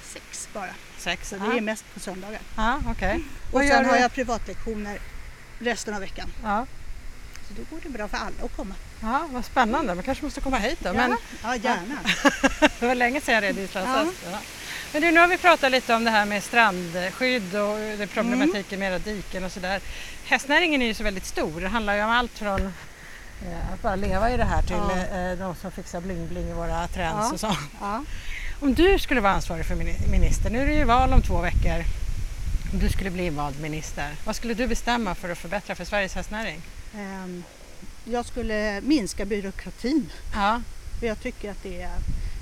sex 0.04 0.50
bara. 0.54 0.70
Sex. 1.06 1.30
Så 1.30 1.36
Ja. 1.36 1.44
det 1.52 1.58
är 1.58 1.62
mest 1.62 1.86
på 1.94 2.00
söndagar. 2.00 2.40
Ja, 2.56 2.80
okej. 2.92 3.24
Och 3.52 3.62
sen 3.62 3.86
har 3.86 3.94
du? 3.94 4.00
jag 4.00 4.14
privatlektioner 4.14 5.00
resten 5.60 5.94
av 5.94 6.00
veckan. 6.00 6.28
Ja. 6.44 6.66
Så 7.48 7.54
då 7.54 7.62
går 7.76 7.80
det 7.84 7.90
bra 7.90 8.08
för 8.08 8.18
alla 8.18 8.46
att 8.46 8.56
komma. 8.56 8.76
ja, 9.02 9.28
vad 9.32 9.46
spännande. 9.46 9.96
Man 9.96 10.04
kanske 10.04 10.24
måste 10.24 10.42
komma 10.42 10.58
hit 10.58 10.80
då. 10.82 10.94
Men 10.94 11.12
ja, 11.12 11.18
ja, 11.44 11.56
gärna. 11.56 12.00
det 12.80 12.86
var 12.88 12.96
länge 12.96 13.22
sedan 13.22 13.34
jag 13.36 13.44
red 13.44 13.58
i 13.60 13.62
Islands 13.62 14.16
ja. 14.32 14.38
Men 14.94 15.02
du, 15.02 15.12
nu 15.12 15.20
har 15.20 15.28
vi 15.28 15.38
pratat 15.38 15.72
lite 15.72 15.94
om 15.96 16.04
det 16.04 16.12
här 16.12 16.26
med 16.26 16.44
strandskydd 16.44 17.56
och 17.56 17.78
det 17.98 18.08
problematiken 18.14 18.80
med 18.80 18.92
era 18.92 19.00
diken 19.00 19.44
och 19.44 19.52
sådär. 19.52 19.82
Hästnäringen 20.26 20.82
är 20.82 20.86
ju 20.86 20.94
så 20.94 21.04
väldigt 21.04 21.26
stor. 21.26 21.62
Det 21.62 21.68
handlar 21.68 21.96
ju 21.96 22.04
om 22.04 22.10
allt 22.10 22.32
från 22.32 22.62
eh, 23.46 23.74
att 23.74 23.82
bara 23.82 23.96
leva 23.96 24.32
i 24.32 24.38
det 24.38 24.44
här 24.46 24.62
till 24.62 24.76
Ja. 25.12 25.18
eh, 25.18 25.38
de 25.38 25.56
som 25.56 25.72
fixar 25.72 26.02
bling-bling 26.02 26.50
i 26.50 26.54
våra 26.54 26.88
trends 26.88 27.28
Ja. 27.28 27.34
och 27.34 27.40
så. 27.40 27.58
Ja. 27.82 28.04
Om 28.60 28.74
du 28.74 29.00
skulle 29.00 29.22
vara 29.22 29.34
ansvarig 29.34 29.66
för 29.66 29.76
mini- 29.76 30.10
minister, 30.12 30.50
nu 30.50 30.60
är 30.62 30.66
det 30.66 30.74
ju 30.74 30.84
val 30.84 31.14
om 31.14 31.22
två 31.22 31.42
veckor. 31.42 31.84
Om 32.74 32.80
du 32.80 32.90
skulle 32.90 33.10
bli 33.12 33.26
invald 33.26 33.62
minister, 33.62 34.16
vad 34.26 34.36
skulle 34.36 34.54
du 34.54 34.68
bestämma 34.68 35.16
för 35.16 35.30
att 35.30 35.38
förbättra 35.38 35.76
för 35.76 35.86
Sveriges 35.86 36.14
hästnäring? 36.16 36.62
Ehm, 36.96 37.44
Jag 38.06 38.26
skulle 38.26 38.82
minska 38.82 39.26
byråkratin. 39.26 40.12
Ja, 40.34 40.62
För 41.00 41.08
jag 41.08 41.22
tycker 41.22 41.52
att 41.52 41.64
det 41.64 41.82
är, 41.82 41.92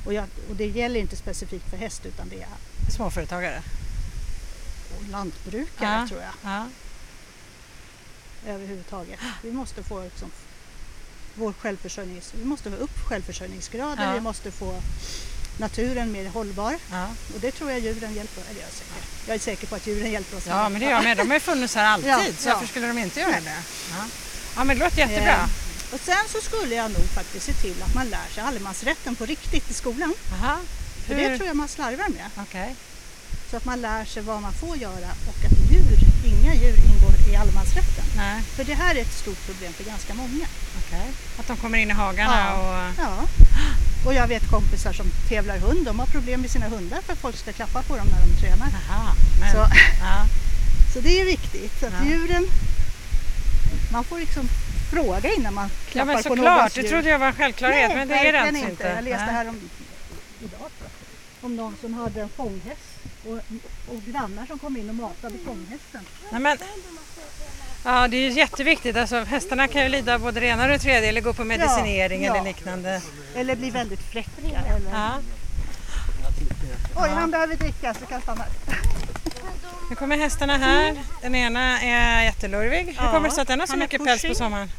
och, 0.06 0.14
jag, 0.14 0.26
och 0.50 0.56
det 0.56 0.66
gäller 0.68 1.00
inte 1.00 1.16
specifikt 1.16 1.70
för 1.70 1.78
häst 1.78 2.06
utan 2.06 2.30
det 2.30 2.42
är 2.42 2.48
småföretagare. 2.96 3.62
och 4.98 5.10
lantbrukare 5.10 6.00
Ja. 6.02 6.08
tror 6.08 6.22
jag 6.22 6.32
Ja. 6.52 6.68
överhuvudtaget. 8.48 9.20
Vi 9.44 9.52
måste 9.52 9.84
få 9.84 10.04
liksom, 10.04 10.32
vår 11.36 11.54
självförsörjnings, 11.54 12.34
vi 12.40 12.46
måste 12.46 12.70
få 12.72 12.76
upp 12.78 13.00
självförsörjningsgraden, 13.10 14.06
Ja. 14.08 14.14
vi 14.14 14.20
måste 14.20 14.52
få 14.52 14.82
naturen 15.58 16.12
mer 16.12 16.30
hållbar 16.30 16.76
Ja. 16.92 17.08
och 17.34 17.40
det 17.40 17.52
tror 17.52 17.72
jag 17.72 17.80
djuren 17.80 18.14
hjälper 18.14 18.42
eller 18.50 18.60
jag 18.62 18.70
är 18.70 18.74
säker. 18.74 19.04
Jag 19.28 19.36
är 19.36 19.40
säker 19.40 19.68
på 19.68 19.76
att 19.76 19.88
djuren 19.88 20.12
hjälper 20.12 20.38
oss. 20.38 20.44
ja, 20.48 20.70
men 20.70 20.80
det 20.80 20.86
gör 20.86 20.92
jag 20.94 21.04
med. 21.04 21.18
De 21.18 21.28
har 21.28 21.34
ju 21.36 21.40
funnits 21.40 21.76
här 21.76 21.86
alltid, 21.86 22.10
Ja, 22.10 22.20
så 22.38 22.50
ja. 22.50 22.54
varför 22.54 22.68
skulle 22.68 22.88
de 22.88 22.98
inte 22.98 23.20
göra 23.20 23.32
det? 23.32 23.58
Ja. 23.92 24.06
ja, 24.56 24.64
men 24.64 24.78
det 24.78 24.84
låter 24.84 24.98
jättebra. 24.98 25.34
Ehm, 25.36 25.50
Och 25.94 26.00
sen 26.00 26.24
så 26.30 26.42
skulle 26.42 26.76
jag 26.76 26.92
nog 26.92 27.04
faktiskt 27.16 27.46
se 27.46 27.54
till 27.54 27.84
att 27.84 27.96
man 27.96 28.08
lär 28.08 28.28
sig 28.36 28.44
allemansrätten 28.44 29.16
på 29.16 29.26
riktigt 29.26 29.70
i 29.72 29.74
skolan. 29.74 30.14
Aha. 30.34 30.58
För 31.08 31.16
det 31.16 31.38
tror 31.38 31.48
jag 31.48 31.56
man 31.56 31.68
slarvar 31.68 32.10
med. 32.10 32.30
Okej. 32.38 32.76
Så 33.52 33.58
att 33.58 33.66
man 33.66 33.82
lär 33.82 34.06
sig 34.06 34.24
vad 34.24 34.42
man 34.42 34.54
får 34.54 34.78
göra 34.78 35.10
och 35.28 35.46
att 35.46 35.72
inga 36.24 36.54
djur 36.54 36.76
ingår 36.90 37.14
i 37.32 37.36
allemansrätten. 37.36 38.06
Nej, 38.16 38.42
För 38.56 38.64
det 38.64 38.74
här 38.74 38.96
är 38.96 39.00
ett 39.02 39.14
stort 39.14 39.46
problem 39.46 39.74
för 39.74 39.84
ganska 39.84 40.14
många. 40.14 40.46
okej. 40.78 41.08
Att 41.40 41.48
de 41.48 41.58
kommer 41.58 41.78
in 41.78 41.90
i 41.90 41.94
hagarna 41.94 42.40
Ja. 42.40 42.54
och... 42.60 42.94
Ja. 43.04 43.28
Och 44.06 44.14
jag 44.14 44.28
vet 44.28 44.50
kompisar 44.50 44.94
som 44.94 45.06
tävlar 45.30 45.58
hund, 45.58 45.86
de 45.86 46.00
har 46.00 46.06
problem 46.06 46.42
med 46.42 46.50
sina 46.52 46.68
hundar 46.68 47.02
för 47.02 47.14
att 47.14 47.20
folk 47.20 47.38
ska 47.38 47.54
klappa 47.54 47.82
på 47.82 47.98
dem 47.98 48.08
när 48.08 48.20
de 48.28 48.42
tränar. 48.42 48.68
Aha, 48.90 49.14
men... 49.40 49.52
Så, 49.52 49.58
Ja. 50.02 50.26
så 50.94 51.00
det 51.00 51.22
är 51.22 51.26
viktigt. 51.26 51.84
Att 51.84 51.94
Ja. 52.00 52.06
djuren, 52.10 52.48
man 53.92 54.04
får 54.04 54.20
liksom 54.20 54.50
fråga 54.92 55.30
innan 55.34 55.54
man 55.54 55.70
ja, 55.70 55.92
klappar 55.92 56.14
men 56.14 56.24
på 56.24 56.36
någons 56.36 56.74
Det 56.74 56.82
djur. 56.82 56.90
trodde 56.90 57.10
jag 57.10 57.20
var 57.20 57.28
en 57.28 57.34
självklarhet, 57.34 57.88
Nej, 57.90 57.98
men 57.98 58.08
det 58.08 58.16
är 58.28 58.34
det 58.34 58.42
alltså 58.42 58.70
inte. 58.70 58.88
Jag 58.96 59.04
läste 59.04 59.32
här 59.32 59.50
om, 59.50 59.60
idag, 60.44 60.70
om 61.42 61.56
någon 61.56 61.76
som 61.82 61.94
hade 61.94 62.22
en 62.22 62.30
fånghäst 62.30 62.93
och, 63.28 63.38
och 63.96 64.02
grannar 64.08 64.46
som 64.46 64.60
kom 64.60 64.78
in 64.78 64.90
och 64.90 64.96
matade 64.96 65.38
fånghästen. 65.46 66.06
Nej, 66.32 66.42
men... 66.42 66.58
Ja, 67.86 68.08
det 68.08 68.18
är 68.18 68.22
ju 68.22 68.32
jätteviktigt. 68.32 68.96
Alltså, 68.96 69.20
hästarna 69.24 69.68
kan 69.68 69.82
ju 69.84 69.90
lida 69.90 70.20
både 70.20 70.40
det 70.40 70.46
ena 70.46 70.64
och 70.64 70.70
det 70.70 70.80
tredje 70.80 71.10
eller 71.10 71.22
gå 71.22 71.34
på 71.34 71.44
medicinering 71.44 72.24
ja. 72.24 72.36
eller 72.36 72.46
liknande. 72.46 73.02
Eller 73.36 73.56
bli 73.56 73.70
väldigt. 73.70 74.16
Eller... 74.16 74.92
Ja. 74.92 75.20
Oj, 76.96 77.10
han 77.10 77.32
behöver 77.32 77.56
dricka 77.56 77.94
så 77.94 78.00
du 78.00 78.06
kan 78.06 78.22
stanna. 78.22 78.46
Nu 79.90 79.96
kommer 79.96 80.18
hästarna 80.18 80.58
här. 80.58 80.96
Den 81.22 81.36
ena 81.36 81.82
är 81.82 82.24
jättelurvig. 82.24 82.86
Hur 82.86 82.94
Ja, 82.98 83.12
kommer 83.12 83.30
det 83.30 83.36
sig 83.36 83.42
att 83.42 83.48
den 83.48 83.60
har 83.60 83.68
så 83.68 83.78
mycket 83.78 84.06
päls 84.06 84.22
på 84.22 84.28
pushing. 84.28 84.36
sommaren? 84.36 84.70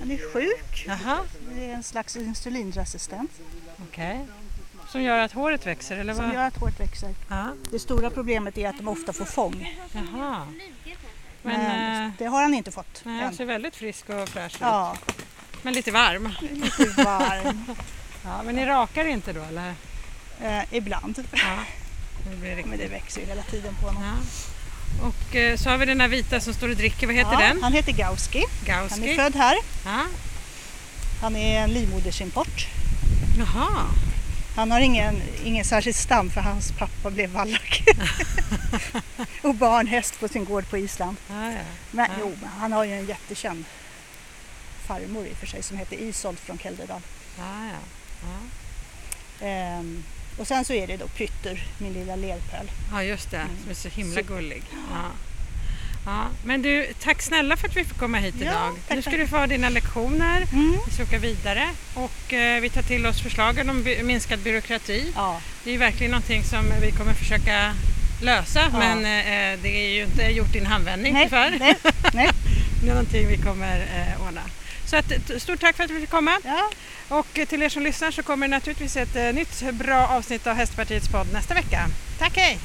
Han 0.00 0.10
är 0.10 0.32
sjuk. 0.32 0.84
Jaha, 0.86 1.18
Det 1.54 1.64
är 1.64 1.74
en 1.74 1.82
slags 1.82 2.16
insulinresistens 2.16 3.30
okej. 3.82 4.26
Som 4.96 5.02
gör 5.02 5.18
att 5.18 5.32
håret 5.32 5.66
växer 5.66 5.96
eller 5.96 6.14
som 6.14 6.24
vad? 6.24 6.34
gör 6.34 6.42
att 6.46 6.56
håret 6.56 6.80
växer. 6.80 7.14
Ja, 7.28 7.46
Det 7.70 7.78
stora 7.78 8.10
problemet 8.10 8.58
är 8.58 8.68
att 8.68 8.76
de 8.78 8.88
ofta 8.88 9.12
får 9.12 9.24
fång. 9.24 9.76
jaha. 9.92 10.46
Men, 11.42 11.60
Men 11.60 12.06
eh, 12.06 12.12
det 12.18 12.24
har 12.26 12.42
han 12.42 12.54
inte 12.54 12.70
fått 12.70 13.00
nej, 13.04 13.24
han 13.24 13.34
ser 13.34 13.44
väldigt 13.44 13.76
frisk 13.76 14.08
och 14.08 14.28
fräsch 14.28 14.54
ut. 14.54 14.60
Ja, 14.60 14.96
Men 15.62 15.74
lite 15.74 15.90
varm. 15.90 16.32
lite 16.40 17.02
varm. 17.02 17.64
Ja, 18.24 18.42
men 18.44 18.54
ni 18.54 18.66
rakar 18.66 19.04
inte 19.04 19.32
då 19.32 19.42
eller? 19.42 19.74
eh, 20.42 20.62
ibland. 20.70 21.24
Ja, 21.32 21.58
det 22.30 22.36
blir 22.36 22.50
riktigt. 22.50 22.66
Men 22.66 22.78
det 22.78 22.88
växer 22.88 23.20
ju 23.20 23.26
hela 23.26 23.42
tiden 23.42 23.74
på 23.80 23.86
honom. 23.86 24.02
Ja. 24.04 25.06
Och 25.08 25.36
eh, 25.36 25.56
så 25.56 25.70
har 25.70 25.78
vi 25.78 25.86
den 25.86 26.00
här 26.00 26.08
vita 26.08 26.40
som 26.40 26.54
står 26.54 26.68
och 26.68 26.76
dricker. 26.76 27.06
Vad 27.06 27.16
heter 27.16 27.32
Ja, 27.32 27.38
den? 27.48 27.62
Han 27.62 27.72
heter 27.72 27.92
Gauski. 27.92 28.44
Han 28.68 28.76
är 28.76 28.80
Gauski. 28.88 29.16
född 29.16 29.34
här. 29.34 29.56
Ja. 29.84 30.00
Han 31.22 31.36
är 31.36 31.60
en 31.64 31.70
livmodersimport. 31.70 32.66
Jaha. 33.38 33.68
Han 34.56 34.70
har 34.70 34.80
ingen, 34.80 35.22
ingen 35.44 35.64
särskild 35.64 35.96
stam 35.96 36.30
för 36.30 36.40
hans 36.40 36.72
pappa 36.72 37.10
blev 37.10 37.30
vallack. 37.30 37.82
och 39.42 39.54
barnhäst 39.54 40.20
på 40.20 40.28
sin 40.28 40.44
gård 40.44 40.68
på 40.70 40.78
Island. 40.78 41.16
Ja, 41.28 41.52
ja. 41.52 41.58
Men, 41.90 42.06
Ja. 42.10 42.16
jo, 42.20 42.32
han 42.58 42.72
har 42.72 42.84
ju 42.84 42.92
en 42.92 43.06
jättekänd 43.06 43.64
farmor 44.86 45.26
i 45.26 45.32
och 45.32 45.36
för 45.36 45.46
sig 45.46 45.62
som 45.62 45.76
heter 45.76 45.96
Isolt 45.96 46.40
från 46.40 46.58
Kälvedal. 46.58 47.00
Ja, 47.38 47.44
ja. 47.72 47.78
Ja. 48.22 49.46
Ehm, 49.46 50.04
och 50.38 50.46
sen 50.46 50.64
så 50.64 50.72
är 50.72 50.86
det 50.86 50.96
då 50.96 51.08
Pytter, 51.08 51.66
min 51.78 51.92
lilla 51.92 52.16
lerpöl. 52.16 52.70
ja, 52.92 53.02
just 53.02 53.30
det. 53.30 53.36
Mm. 53.36 53.56
Som 53.62 53.70
är 53.70 53.74
så 53.74 53.88
himla 53.88 54.22
gullig. 54.22 54.62
Ja. 54.92 55.10
Ja. 56.06 56.26
Men 56.44 56.62
du, 56.62 56.86
tack 57.02 57.22
snälla 57.22 57.56
för 57.56 57.68
att 57.68 57.76
vi 57.76 57.84
fick 57.84 57.98
komma 57.98 58.18
hit 58.18 58.34
Ja, 58.38 58.44
idag. 58.46 58.72
tack 58.88 58.96
nu 58.96 59.02
ska 59.02 59.10
du 59.10 59.26
få 59.26 59.36
ha 59.36 59.46
dina 59.46 59.68
lektioner. 59.68 60.46
Mm. 60.52 60.78
Vi 60.86 60.92
ska 60.92 61.02
åka 61.02 61.18
vidare 61.18 61.68
och 61.94 62.32
eh, 62.32 62.60
vi 62.60 62.70
tar 62.70 62.82
till 62.82 63.06
oss 63.06 63.20
förslagen 63.20 63.70
om 63.70 63.82
by- 63.82 64.02
minskad 64.02 64.38
byråkrati. 64.38 65.12
Ja, 65.16 65.40
Det 65.64 65.70
är 65.70 65.72
ju 65.72 65.78
verkligen 65.78 66.10
någonting 66.10 66.44
som 66.44 66.64
vi 66.82 66.90
kommer 66.92 67.12
försöka 67.14 67.72
lösa 68.22 68.60
Ja. 68.72 68.78
men 68.78 68.98
eh, 68.98 69.58
det 69.62 69.68
är 69.86 69.90
ju 69.94 70.02
inte 70.02 70.22
gjort 70.22 70.54
i 70.54 70.58
en 70.58 70.66
handvändning 70.66 71.12
nej, 71.12 71.24
tyvärr. 71.24 71.56
nej, 71.60 71.74
nej. 72.14 72.28
Det 72.82 72.88
är 72.90 72.94
någonting 72.94 73.28
vi 73.28 73.36
kommer 73.36 73.76
eh, 73.80 74.26
ordna. 74.28 74.40
Så 74.86 74.96
att, 74.96 75.12
stort 75.42 75.60
tack 75.60 75.76
för 75.76 75.84
att 75.84 75.90
vi 75.90 76.00
fick 76.00 76.10
komma. 76.10 76.38
Ja, 76.44 76.70
Och 77.08 77.38
eh, 77.38 77.46
till 77.46 77.62
er 77.62 77.68
som 77.68 77.82
lyssnar 77.82 78.10
så 78.10 78.22
kommer 78.22 78.48
det 78.48 78.50
naturligtvis 78.56 78.96
ett 78.96 79.16
eh, 79.16 79.32
nytt 79.32 79.72
bra 79.72 80.06
avsnitt 80.06 80.46
av 80.46 80.56
Hästpartiets 80.56 81.08
podd 81.08 81.32
nästa 81.32 81.54
vecka. 81.54 81.86
Tack, 82.18 82.36
hej! 82.36 82.58